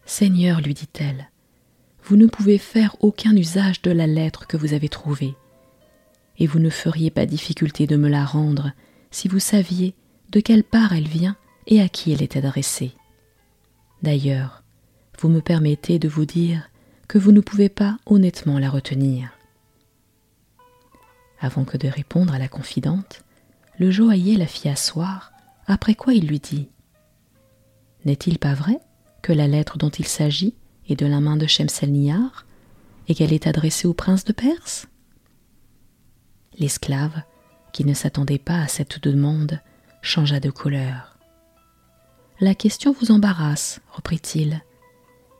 [0.06, 1.30] Seigneur, lui dit-elle,
[2.02, 5.34] vous ne pouvez faire aucun usage de la lettre que vous avez trouvée,
[6.38, 8.72] et vous ne feriez pas difficulté de me la rendre
[9.10, 9.94] si vous saviez
[10.30, 12.92] de quelle part elle vient et à qui elle est adressée.
[14.02, 14.62] D'ailleurs,
[15.18, 16.68] vous me permettez de vous dire
[17.08, 19.30] que vous ne pouvez pas honnêtement la retenir.
[21.40, 23.24] Avant que de répondre à la confidente,
[23.78, 25.32] le joaillier la fit asseoir,
[25.66, 26.68] après quoi il lui dit
[28.04, 28.78] N'est-il pas vrai
[29.22, 30.54] que la lettre dont il s'agit
[30.88, 32.46] est de la main de Shemselnihar
[33.08, 34.86] et qu'elle est adressée au prince de Perse?
[36.58, 37.22] L'esclave,
[37.72, 39.60] qui ne s'attendait pas à cette demande,
[40.02, 41.13] changea de couleur.
[42.40, 44.60] La question vous embarrasse, reprit-il.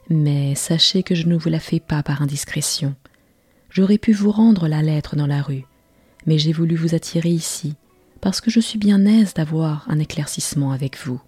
[0.09, 2.95] Mais sachez que je ne vous la fais pas par indiscrétion.
[3.69, 5.65] J'aurais pu vous rendre la lettre dans la rue,
[6.27, 7.75] mais j'ai voulu vous attirer ici,
[8.21, 11.21] parce que je suis bien aise d'avoir un éclaircissement avec vous.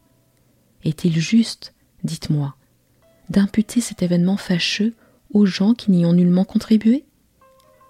[0.85, 1.75] Est-il juste,
[2.05, 2.55] dites-moi,
[3.29, 4.95] d'imputer cet événement fâcheux
[5.33, 7.05] aux gens qui n'y ont nullement contribué?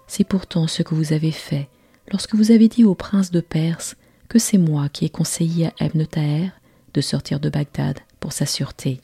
[0.07, 1.69] C'est pourtant ce que vous avez fait
[2.11, 3.97] lorsque vous avez dit au prince de Perse
[4.29, 6.49] que c'est moi qui ai conseillé à Ebn Taher
[6.97, 9.01] de sortir de Bagdad pour sa sûreté.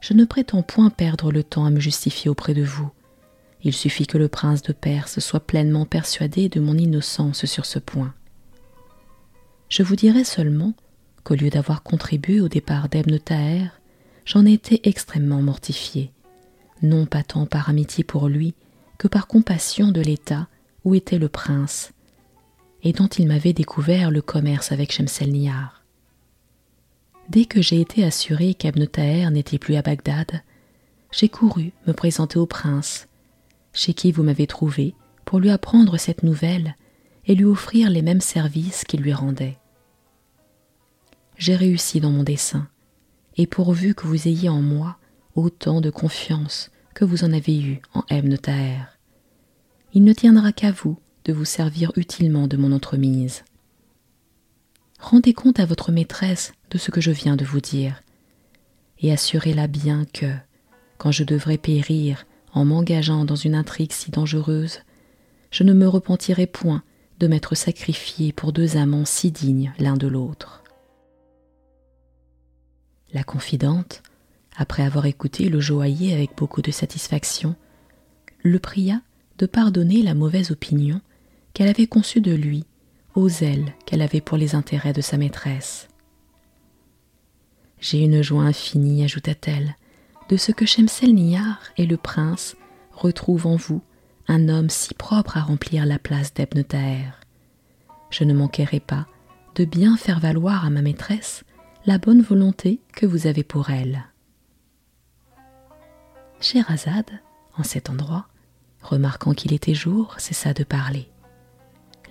[0.00, 2.88] Je ne prétends point perdre le temps à me justifier auprès de vous.
[3.64, 7.80] Il suffit que le prince de Perse soit pleinement persuadé de mon innocence sur ce
[7.80, 8.14] point.
[9.68, 10.74] Je vous dirai seulement
[11.24, 13.66] qu'au lieu d'avoir contribué au départ d'Ebn Taher,
[14.24, 16.12] j'en étais extrêmement mortifié,
[16.82, 18.54] non pas tant par amitié pour lui
[18.96, 20.46] que par compassion de l'état
[20.84, 21.92] où était le prince,
[22.84, 25.81] et dont il m'avait découvert le commerce avec Shemselnihar.
[27.32, 30.42] Dès que j'ai été assuré qu'Ebn Taher n'était plus à Bagdad,
[31.12, 33.08] j'ai couru me présenter au prince,
[33.72, 36.76] chez qui vous m'avez trouvé, pour lui apprendre cette nouvelle
[37.24, 39.56] et lui offrir les mêmes services qu'il lui rendait.
[41.38, 42.68] J'ai réussi dans mon dessein,
[43.38, 44.98] et pourvu que vous ayez en moi
[45.34, 48.84] autant de confiance que vous en avez eu en Ebn Taher,
[49.94, 53.42] il ne tiendra qu'à vous de vous servir utilement de mon entremise.
[55.02, 58.02] Rendez compte à votre maîtresse de ce que je viens de vous dire,
[59.00, 60.32] et assurez-la bien que,
[60.96, 64.78] quand je devrais périr en m'engageant dans une intrigue si dangereuse,
[65.50, 66.84] je ne me repentirai point
[67.18, 70.62] de m'être sacrifié pour deux amants si dignes l'un de l'autre.
[73.12, 74.04] La confidente,
[74.56, 77.56] après avoir écouté le joaillier avec beaucoup de satisfaction,
[78.44, 79.02] le pria
[79.38, 81.00] de pardonner la mauvaise opinion
[81.54, 82.64] qu'elle avait conçue de lui,
[83.14, 85.88] au zèle qu'elle avait pour les intérêts de sa maîtresse.
[87.80, 89.76] J'ai une joie infinie, ajouta-t-elle,
[90.28, 92.56] de ce que Shemselnihar et le prince
[92.92, 93.82] retrouvent en vous
[94.28, 96.62] un homme si propre à remplir la place d'Ebn.
[98.10, 99.06] Je ne manquerai pas
[99.54, 101.44] de bien faire valoir à ma maîtresse
[101.84, 104.04] la bonne volonté que vous avez pour elle.
[106.40, 107.10] Scheherazade,
[107.58, 108.26] en cet endroit,
[108.80, 111.11] remarquant qu'il était jour, cessa de parler.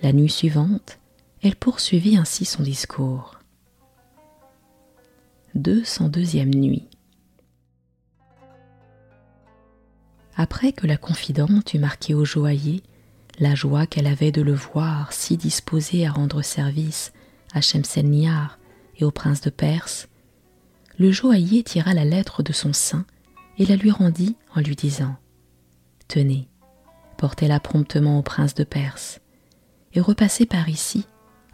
[0.02, 0.98] La nuit suivante,
[1.42, 3.38] elle poursuivit ainsi son discours.
[5.56, 6.88] 202e nuit.
[10.34, 12.82] Après que la confidente eut marqué au joaillier
[13.38, 17.12] la joie qu'elle avait de le voir si disposé à rendre service
[17.54, 18.58] à Shemselnihar
[18.96, 20.08] et au prince de Perse,
[20.98, 23.06] le joaillier tira la lettre de son sein
[23.56, 25.14] et la lui rendit en lui disant
[26.08, 26.48] Tenez,
[27.18, 29.21] portez-la promptement au prince de Perse,
[29.94, 31.06] et repassez par ici,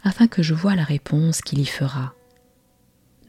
[0.03, 2.13] afin que je voie la réponse qu'il y fera.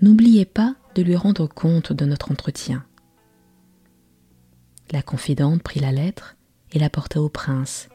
[0.01, 2.85] N'oubliez pas de lui rendre compte de notre entretien.
[4.93, 6.37] La confidente prit la lettre
[6.73, 7.89] et la porta au prince,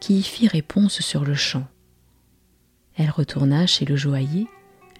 [0.00, 1.66] qui y fit réponse sur le champ.
[2.96, 4.46] Elle retourna chez le joaillier,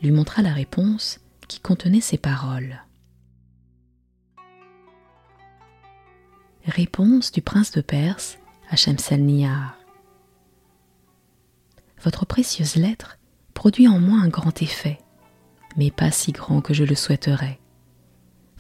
[0.03, 2.83] lui montra la réponse qui contenait ces paroles.
[6.66, 8.39] Réponse du prince de Perse
[8.70, 8.76] à
[12.05, 13.18] Votre précieuse lettre
[13.55, 14.98] produit en moi un grand effet,
[15.78, 17.59] mais pas si grand que je le souhaiterais.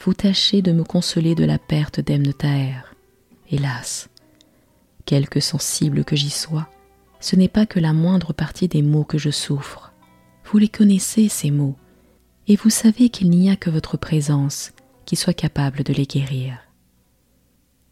[0.00, 2.80] Vous tâchez de me consoler de la perte d'Emne Taher.
[3.50, 4.08] Hélas,
[5.04, 6.70] quelque sensible que j'y sois,
[7.20, 9.92] ce n'est pas que la moindre partie des maux que je souffre.
[10.46, 11.76] Vous les connaissez, ces maux,
[12.48, 14.72] et vous savez qu'il n'y a que votre présence
[15.04, 16.56] qui soit capable de les guérir.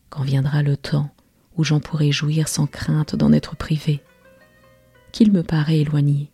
[0.09, 1.11] Quand viendra le temps
[1.59, 4.03] où j'en pourrai jouir sans crainte d'en être privé,
[5.13, 6.33] qu'il me paraît éloigné,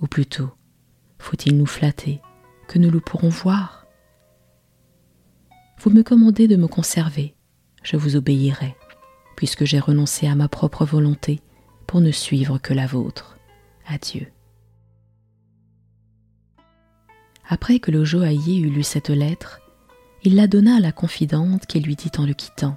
[0.00, 0.50] ou plutôt,
[1.18, 2.20] Faut-il nous flatter
[2.68, 3.86] que nous le pourrons voir?
[5.80, 7.34] Vous me commandez de me conserver,
[7.82, 8.76] je vous obéirai,
[9.36, 11.40] puisque j'ai renoncé à ma propre volonté
[11.86, 13.36] pour ne suivre que la vôtre.
[13.86, 14.28] Adieu.
[17.48, 19.60] Après que le joaillier eut lu cette lettre,
[20.22, 22.76] il la donna à la confidente qui lui dit en le quittant.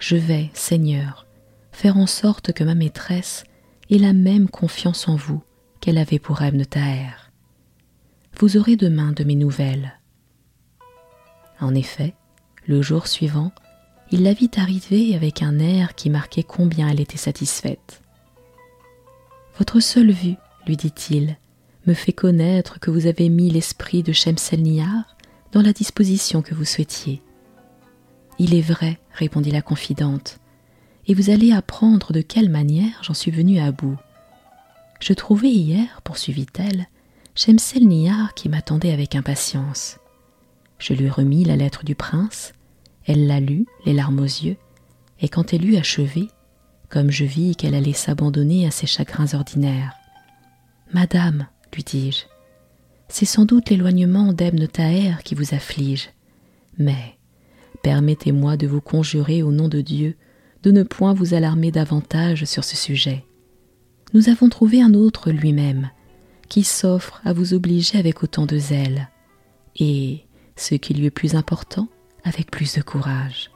[0.00, 1.26] Je vais, Seigneur,
[1.72, 3.44] faire en sorte que ma maîtresse
[3.90, 5.42] ait la même confiance en vous
[5.80, 7.30] qu'elle avait pour Ebn Taher.
[8.38, 9.98] Vous aurez demain de mes nouvelles.
[11.60, 12.14] En effet,
[12.66, 13.52] le jour suivant,
[14.10, 18.02] il la vit arriver avec un air qui marquait combien elle était satisfaite.
[19.58, 21.38] Votre seule vue, lui dit-il,
[21.86, 25.16] me fait connaître que vous avez mis l'esprit de Shemselnihar
[25.52, 27.22] dans la disposition que vous souhaitiez.
[28.38, 30.38] Il est vrai, répondit la confidente,
[31.06, 33.96] et vous allez apprendre de quelle manière j'en suis venue à bout.
[35.00, 36.86] Je trouvais hier, poursuivit-elle,
[37.34, 39.98] Shemselnihar qui m'attendait avec impatience.
[40.78, 42.52] Je lui remis la lettre du prince,
[43.06, 44.56] elle la lut, les larmes aux yeux,
[45.20, 46.28] et quand elle eut achevé,
[46.88, 49.92] comme je vis qu'elle allait s'abandonner à ses chagrins ordinaires.
[50.92, 52.24] Madame, lui dis-je,
[53.08, 56.10] c'est sans doute l'éloignement d'Ebn Taher qui vous afflige,
[56.78, 57.16] mais
[57.82, 60.16] permettez-moi de vous conjurer au nom de Dieu
[60.66, 63.24] de ne point vous alarmer davantage sur ce sujet.
[64.14, 65.90] Nous avons trouvé un autre lui-même,
[66.48, 69.08] qui s'offre à vous obliger avec autant de zèle,
[69.76, 70.24] et,
[70.56, 71.86] ce qui lui est plus important,
[72.24, 73.52] avec plus de courage.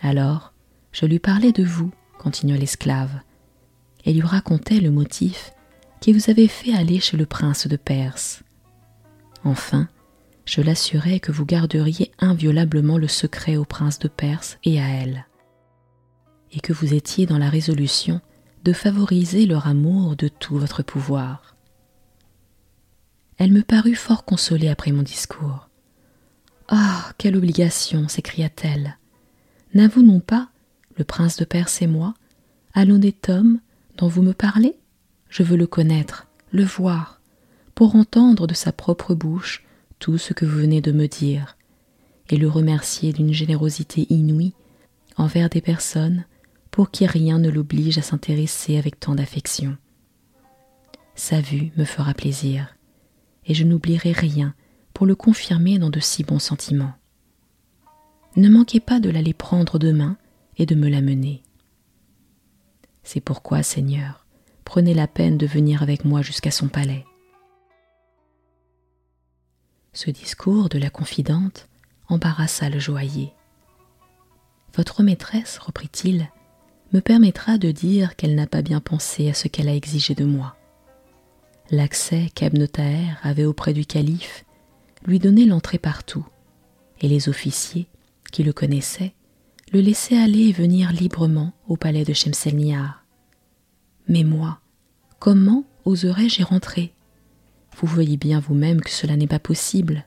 [0.00, 0.52] Alors,
[0.92, 3.22] je lui parlais de vous, continua l'esclave,
[4.04, 5.50] et lui racontai le motif
[6.00, 8.44] qui vous avait fait aller chez le prince de Perse.
[9.42, 9.88] Enfin,
[10.44, 15.26] je l'assurai que vous garderiez inviolablement le secret au prince de Perse et à elle,
[16.52, 18.20] et que vous étiez dans la résolution
[18.64, 21.56] de favoriser leur amour de tout votre pouvoir.
[23.38, 25.68] Elle me parut fort consolée après mon discours.
[26.68, 28.98] Ah, quelle obligation s'écria-t-elle.
[29.74, 30.50] N'avouons-nous pas,
[30.96, 32.14] le prince de Perse et moi,
[32.74, 33.60] à l'honnête homme
[33.96, 34.76] dont vous me parlez?
[35.30, 37.20] Je veux le connaître, le voir,
[37.74, 39.64] pour entendre de sa propre bouche
[40.00, 41.56] tout ce que vous venez de me dire,
[42.28, 44.54] et le remercier d'une générosité inouïe
[45.16, 46.24] envers des personnes
[46.70, 49.76] pour qui rien ne l'oblige à s'intéresser avec tant d'affection.
[51.14, 52.76] Sa vue me fera plaisir,
[53.46, 54.54] et je n'oublierai rien
[54.94, 56.94] pour le confirmer dans de si bons sentiments.
[58.36, 60.16] Ne manquez pas de l'aller prendre demain
[60.56, 61.42] et de me l'amener.
[63.02, 64.26] C'est pourquoi, Seigneur,
[64.64, 67.04] prenez la peine de venir avec moi jusqu'à son palais.
[69.92, 71.68] Ce discours de la confidente
[72.08, 73.32] embarrassa le joaillier.
[74.76, 76.30] Votre maîtresse, reprit-il,
[76.92, 80.24] me permettra de dire qu'elle n'a pas bien pensé à ce qu'elle a exigé de
[80.24, 80.56] moi.
[81.70, 84.44] L'accès qu'Ebn Taher avait auprès du calife
[85.06, 86.26] lui donnait l'entrée partout,
[87.00, 87.86] et les officiers,
[88.32, 89.14] qui le connaissaient,
[89.72, 93.04] le laissaient aller et venir librement au palais de Shemselnihar.
[94.08, 94.60] Mais moi,
[95.20, 96.92] comment oserais-je y rentrer?
[97.76, 100.04] Vous voyez bien vous-même que cela n'est pas possible.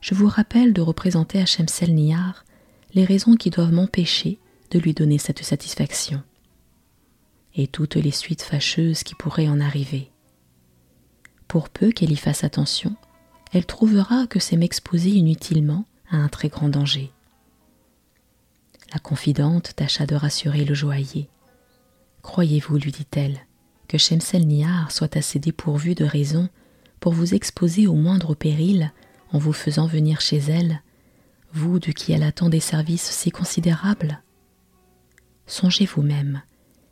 [0.00, 2.44] Je vous rappelle de représenter à Shemsel Nihar
[2.94, 4.38] les raisons qui doivent m'empêcher
[4.78, 6.22] lui donner cette satisfaction,
[7.54, 10.10] et toutes les suites fâcheuses qui pourraient en arriver.
[11.48, 12.96] Pour peu qu'elle y fasse attention,
[13.52, 17.12] elle trouvera que c'est m'exposer inutilement à un très grand danger.
[18.92, 21.28] La confidente tâcha de rassurer le joaillier.
[22.22, 23.38] Croyez-vous, lui dit-elle,
[23.86, 26.48] que Shemselnihar soit assez dépourvue de raison
[26.98, 28.92] pour vous exposer au moindre péril
[29.30, 30.80] en vous faisant venir chez elle,
[31.52, 34.23] vous de qui elle attend des services si considérables?
[35.46, 36.42] Songez vous-même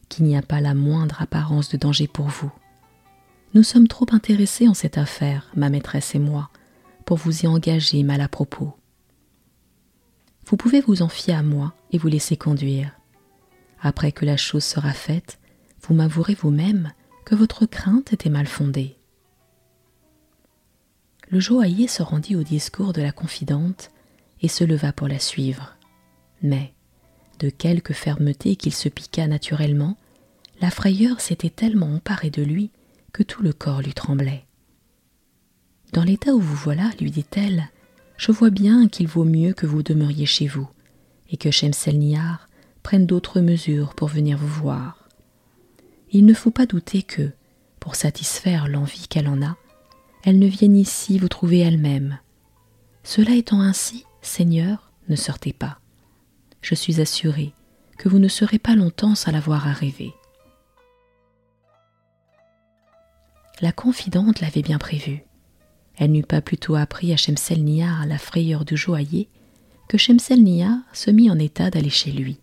[0.09, 2.53] qu'il n'y a pas la moindre apparence de danger pour vous.
[3.55, 6.51] Nous sommes trop intéressés en cette affaire, ma maîtresse et moi,
[7.05, 8.75] pour vous y engager mal à propos.
[10.47, 12.93] Vous pouvez vous en fier à moi et vous laisser conduire.
[13.81, 15.39] Après que la chose sera faite,
[15.83, 16.93] vous m'avouerez vous-même
[17.25, 18.97] que votre crainte était mal fondée.
[21.29, 23.91] Le joaillier se rendit au discours de la confidente
[24.43, 25.77] et se leva pour la suivre.
[26.43, 26.75] Mais,
[27.39, 29.97] de quelque fermeté qu'il se piqua naturellement,
[30.61, 32.71] la frayeur s'était tellement emparée de lui
[33.13, 34.45] que tout le corps lui tremblait.
[35.93, 37.69] Dans l'état où vous voilà, lui dit-elle,
[38.17, 40.69] je vois bien qu'il vaut mieux que vous demeuriez chez vous,
[41.31, 42.49] et que Shemselnihar
[42.83, 45.09] prenne d'autres mesures pour venir vous voir.
[46.13, 47.31] Il ne faut pas douter que,
[47.81, 49.57] pour satisfaire l'envie qu'elle en a,
[50.25, 52.19] elle ne vienne ici vous trouver elle-même.
[53.03, 55.82] Cela étant ainsi, Seigneur, ne sortez pas.
[56.63, 57.53] Je suis assuré
[57.99, 60.15] que vous ne serez pas longtemps sans la voir arriver.
[63.61, 65.25] La confidente l'avait bien prévu.
[65.97, 69.29] Elle n'eut pas plutôt appris à Shemselnihar la frayeur du joaillier
[69.89, 72.41] que Shemselnihar se mit en état d'aller chez lui.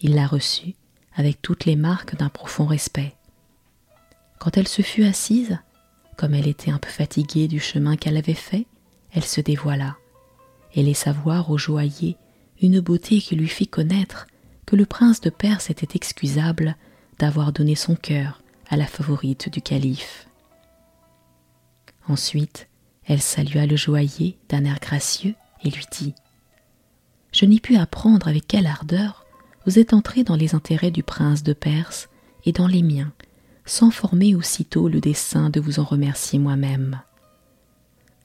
[0.00, 0.74] Il la reçut
[1.14, 3.14] avec toutes les marques d'un profond respect.
[4.38, 5.58] Quand elle se fut assise,
[6.16, 8.66] comme elle était un peu fatiguée du chemin qu'elle avait fait,
[9.12, 9.96] elle se dévoila
[10.74, 12.16] et laissa voir au joaillier
[12.62, 14.26] une beauté qui lui fit connaître
[14.66, 16.76] que le prince de Perse était excusable
[17.18, 20.28] d'avoir donné son cœur à la favorite du calife.
[22.08, 22.68] Ensuite,
[23.04, 25.34] elle salua le joaillier d'un air gracieux
[25.64, 26.14] et lui dit
[27.32, 29.24] Je n'ai pu apprendre avec quelle ardeur
[29.66, 32.08] vous êtes entré dans les intérêts du prince de Perse
[32.44, 33.12] et dans les miens,
[33.64, 37.00] sans former aussitôt le dessein de vous en remercier moi-même.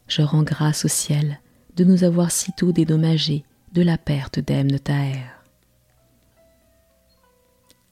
[0.07, 1.39] Je rends grâce au ciel
[1.75, 3.43] de nous avoir sitôt dédommagés
[3.75, 5.25] de la perte d'Ebn Taher.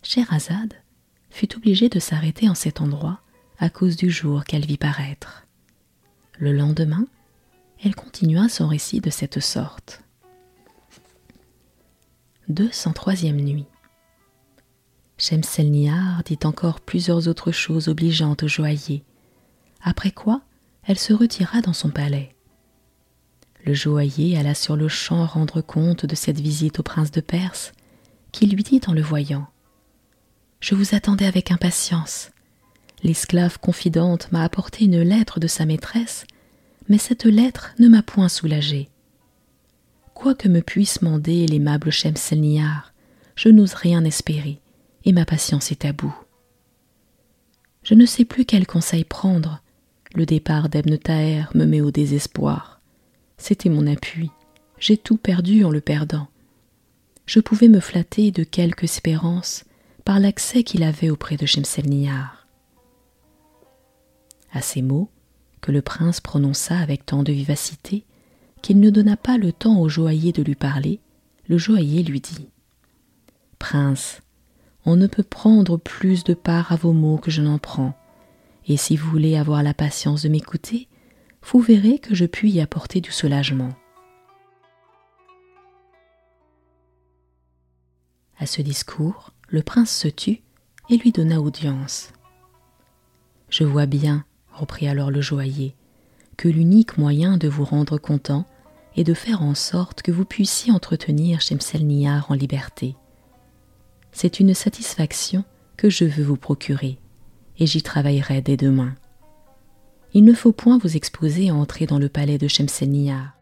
[0.01, 0.75] Scheherazade
[1.29, 3.19] fut obligée de s'arrêter en cet endroit
[3.59, 5.45] à cause du jour qu'elle vit paraître.
[6.39, 7.05] Le lendemain,
[7.83, 10.01] elle continua son récit de cette sorte.
[12.49, 13.65] 203e nuit.
[15.17, 19.03] Shemselnihar dit encore plusieurs autres choses obligeantes au joaillier,
[19.81, 20.43] après quoi
[20.85, 22.33] elle se retira dans son palais.
[23.65, 27.71] Le joaillier alla sur le champ rendre compte de cette visite au prince de Perse,
[28.33, 29.47] qui lui dit en le voyant
[30.59, 32.31] Je vous attendais avec impatience.
[33.03, 36.25] L'esclave confidente m'a apporté une lettre de sa maîtresse,
[36.89, 38.89] mais cette lettre ne m'a point soulagée.
[40.13, 42.93] Quoi que me puisse mander l'aimable Shemselnihar,
[43.35, 44.59] je n'ose rien espérer,
[45.05, 46.15] et ma patience est à bout.
[47.83, 49.61] Je ne sais plus quel conseil prendre.
[50.15, 52.81] Le départ d'Ebn Taher me met au désespoir.
[53.45, 54.31] C'était mon appui.
[54.79, 56.29] J'ai tout perdu en le perdant.
[57.25, 59.65] Je pouvais me flatter de quelque espérance
[60.05, 62.47] par l'accès qu'il avait auprès de Shemselnihar.
[64.53, 65.09] À ces mots,
[65.59, 68.05] que le prince prononça avec tant de vivacité
[68.61, 71.01] qu'il ne donna pas le temps au joaillier de lui parler,
[71.49, 72.47] le joaillier lui dit
[73.59, 74.21] Prince,
[74.85, 77.93] on ne peut prendre plus de part à vos mots que je n'en prends,
[78.67, 80.87] et si vous voulez avoir la patience de m'écouter,
[81.45, 83.73] vous verrez que je puis y apporter du soulagement.
[88.39, 90.41] À ce discours, le prince se tut
[90.89, 92.11] et lui donna audience.
[93.49, 95.75] Je vois bien, reprit alors le joaillier,
[96.37, 98.45] que l'unique moyen de vous rendre content
[98.95, 102.95] est de faire en sorte que vous puissiez entretenir Shemselnihar en liberté.
[104.11, 105.43] C'est une satisfaction
[105.77, 106.99] que je veux vous procurer,
[107.57, 108.95] et j'y travaillerai dès demain.
[110.15, 113.35] Il ne faut point vous exposer à entrer dans le palais de Shemselnihar.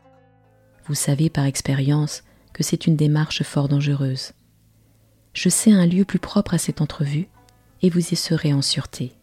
[0.85, 4.31] Vous savez par expérience que c'est une démarche fort dangereuse.
[5.33, 7.27] Je sais un lieu plus propre à cette entrevue,
[7.81, 9.13] et vous y serez en sûreté.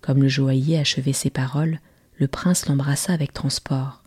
[0.00, 1.78] Comme le joaillier achevait ces paroles,
[2.16, 4.02] le prince l'embrassa avec transport.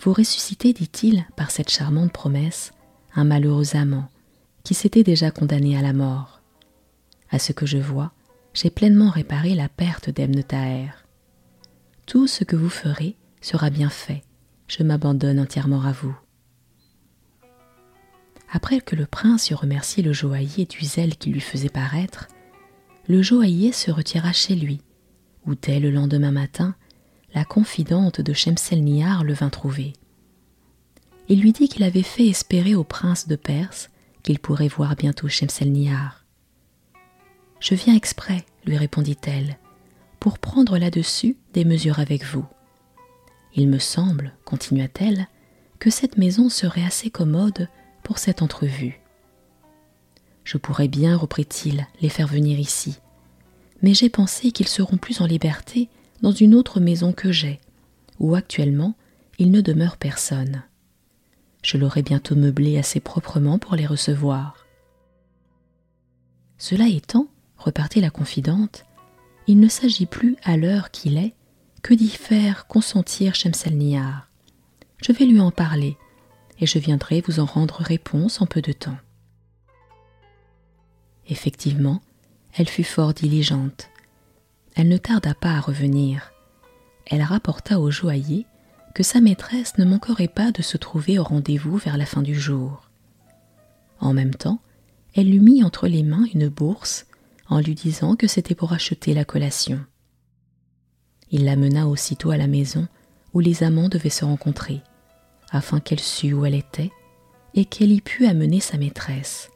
[0.00, 2.72] Vous ressuscitez, dit-il, par cette charmante promesse,
[3.14, 4.08] un malheureux amant
[4.64, 6.40] qui s'était déjà condamné à la mort.
[7.30, 8.12] À ce que je vois,
[8.60, 10.90] j'ai pleinement réparé la perte d'Ebn Taher.
[12.06, 14.24] Tout ce que vous ferez sera bien fait,
[14.66, 16.18] je m'abandonne entièrement à vous.
[18.50, 22.26] Après que le prince eut remercié le joaillier du zèle qu'il lui faisait paraître,
[23.06, 24.80] le joaillier se retira chez lui,
[25.46, 26.74] où dès le lendemain matin,
[27.34, 29.92] la confidente de Shemselnihar le vint trouver.
[31.28, 33.88] Il lui dit qu'il avait fait espérer au prince de Perse
[34.24, 36.24] qu'il pourrait voir bientôt Shemselnihar.
[37.60, 39.58] Je viens exprès, lui répondit-elle,
[40.20, 42.46] pour prendre là-dessus des mesures avec vous.
[43.54, 45.26] Il me semble, continua-t-elle,
[45.78, 47.68] que cette maison serait assez commode
[48.02, 49.00] pour cette entrevue.
[50.44, 52.98] Je pourrais bien, reprit-il, les faire venir ici.
[53.82, 55.88] Mais j'ai pensé qu'ils seront plus en liberté
[56.20, 57.60] dans une autre maison que j'ai,
[58.18, 58.94] où actuellement
[59.38, 60.62] il ne demeure personne.
[61.62, 64.66] Je l'aurai bientôt meublé assez proprement pour les recevoir.
[66.56, 67.28] Cela étant,
[67.58, 68.84] repartit la confidente,
[69.46, 71.34] il ne s'agit plus à l'heure qu'il est
[71.82, 74.28] que d'y faire consentir Shemselnihar.
[75.02, 75.96] Je vais lui en parler,
[76.60, 78.98] et je viendrai vous en rendre réponse en peu de temps.
[81.28, 82.00] Effectivement,
[82.54, 83.90] elle fut fort diligente.
[84.74, 86.32] Elle ne tarda pas à revenir.
[87.06, 88.46] Elle rapporta au joaillier
[88.94, 92.34] que sa maîtresse ne manquerait pas de se trouver au rendez-vous vers la fin du
[92.34, 92.88] jour.
[94.00, 94.60] En même temps,
[95.14, 97.06] elle lui mit entre les mains une bourse
[97.48, 99.80] en lui disant que c'était pour acheter la collation.
[101.30, 102.88] Il la mena aussitôt à la maison
[103.34, 104.82] où les amants devaient se rencontrer,
[105.50, 106.90] afin qu'elle sût où elle était
[107.54, 109.50] et qu'elle y pût amener sa maîtresse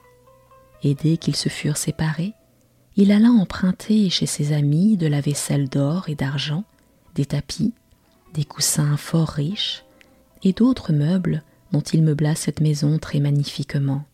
[0.83, 2.35] et dès qu'ils se furent séparés,
[2.97, 6.65] il alla emprunter chez ses amis de la vaisselle d'or et d'argent,
[7.15, 7.73] des tapis,
[8.35, 9.85] des coussins fort riches,
[10.43, 14.05] et d'autres meubles dont il meubla cette maison très magnifiquement.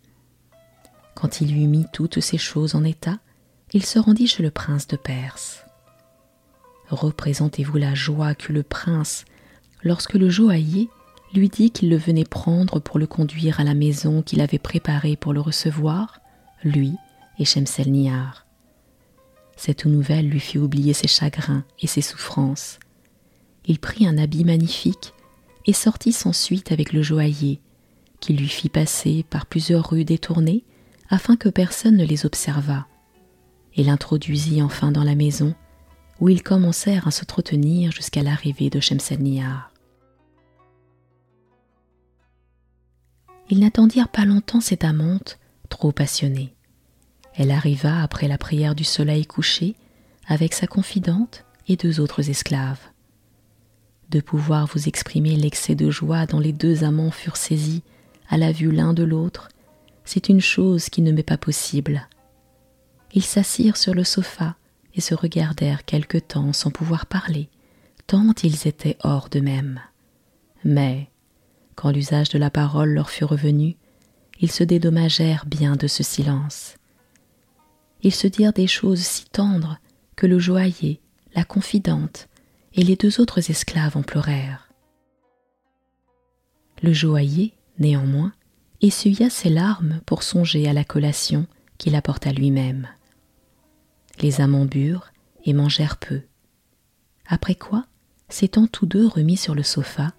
[1.14, 3.18] Quand il eut mis toutes ces choses en état,
[3.72, 5.64] il se rendit chez le prince de Perse.
[6.90, 9.24] Représentez-vous la joie qu'eut le prince
[9.82, 10.88] lorsque le joaillier
[11.34, 15.16] lui dit qu'il le venait prendre pour le conduire à la maison qu'il avait préparée
[15.16, 16.20] pour le recevoir,
[16.64, 16.94] lui
[17.38, 18.46] et Shemselnihar.
[19.56, 22.78] Cette nouvelle lui fit oublier ses chagrins et ses souffrances.
[23.66, 25.12] Il prit un habit magnifique
[25.66, 27.60] et sortit sans suite avec le joaillier,
[28.20, 30.64] qui lui fit passer par plusieurs rues détournées
[31.10, 32.86] afin que personne ne les observât,
[33.78, 35.54] et l'introduisit enfin dans la maison,
[36.20, 39.72] où ils commencèrent à s'entretenir jusqu'à l'arrivée de Shemselnihar.
[43.50, 46.54] Ils n'attendirent pas longtemps cette amante, trop passionnée.
[47.34, 49.76] Elle arriva après la prière du soleil couché
[50.26, 52.80] avec sa confidente et deux autres esclaves.
[54.10, 57.82] De pouvoir vous exprimer l'excès de joie dont les deux amants furent saisis
[58.28, 59.48] à la vue l'un de l'autre,
[60.04, 62.08] c'est une chose qui ne m'est pas possible.
[63.12, 64.56] Ils s'assirent sur le sofa
[64.94, 67.48] et se regardèrent quelque temps sans pouvoir parler,
[68.06, 69.80] tant ils étaient hors d'eux-mêmes.
[70.64, 71.08] Mais
[71.74, 73.76] quand l'usage de la parole leur fut revenu,
[74.40, 76.74] ils se dédommagèrent bien de ce silence.
[78.02, 79.78] Ils se dirent des choses si tendres
[80.16, 81.00] que le joaillier,
[81.34, 82.28] la confidente
[82.74, 84.68] et les deux autres esclaves en pleurèrent.
[86.82, 88.32] Le joaillier, néanmoins,
[88.82, 91.46] essuya ses larmes pour songer à la collation
[91.76, 92.88] qu'il apporta lui-même.
[94.20, 95.12] Les amants burent
[95.44, 96.22] et mangèrent peu.
[97.26, 97.86] Après quoi,
[98.28, 100.12] s'étant tous deux remis sur le sofa,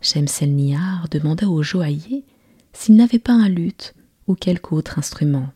[0.00, 2.24] Shemselnihar demanda au joaillier
[2.72, 3.94] s'il n'avait pas un luth
[4.26, 5.48] ou quelque autre instrument.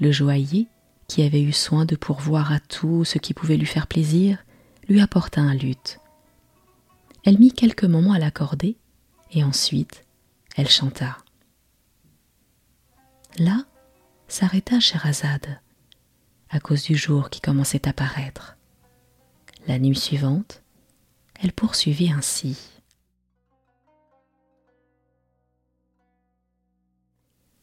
[0.00, 0.68] Le joaillier,
[1.06, 4.38] qui avait eu soin de pourvoir à tout ce qui pouvait lui faire plaisir,
[4.88, 6.00] lui apporta un luth.
[7.24, 8.76] Elle mit quelques moments à l'accorder,
[9.30, 10.04] et ensuite
[10.56, 11.18] elle chanta.
[13.38, 13.64] Là
[14.32, 15.60] s'arrêta Sherazade,
[16.48, 18.56] à cause du jour qui commençait à paraître.
[19.66, 20.62] La nuit suivante,
[21.38, 22.56] elle poursuivit ainsi.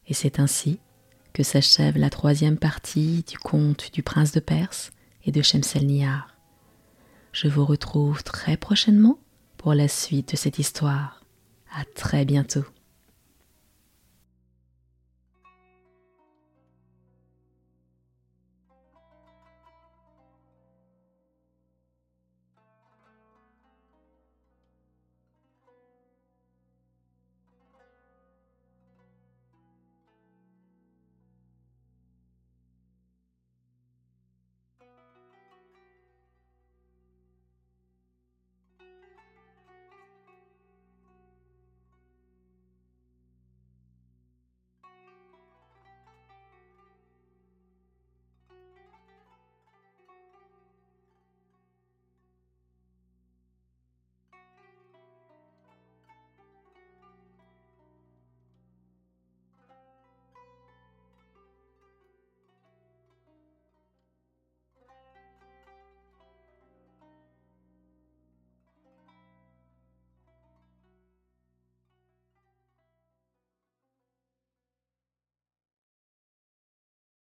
[0.06, 0.78] Et c'est ainsi
[1.32, 4.92] que s'achève la troisième partie du conte du prince de Perse
[5.24, 6.36] et de Shemselnihar.
[7.32, 9.18] Je vous retrouve très prochainement
[9.56, 11.24] pour la suite de cette histoire.
[11.74, 12.64] À très bientôt.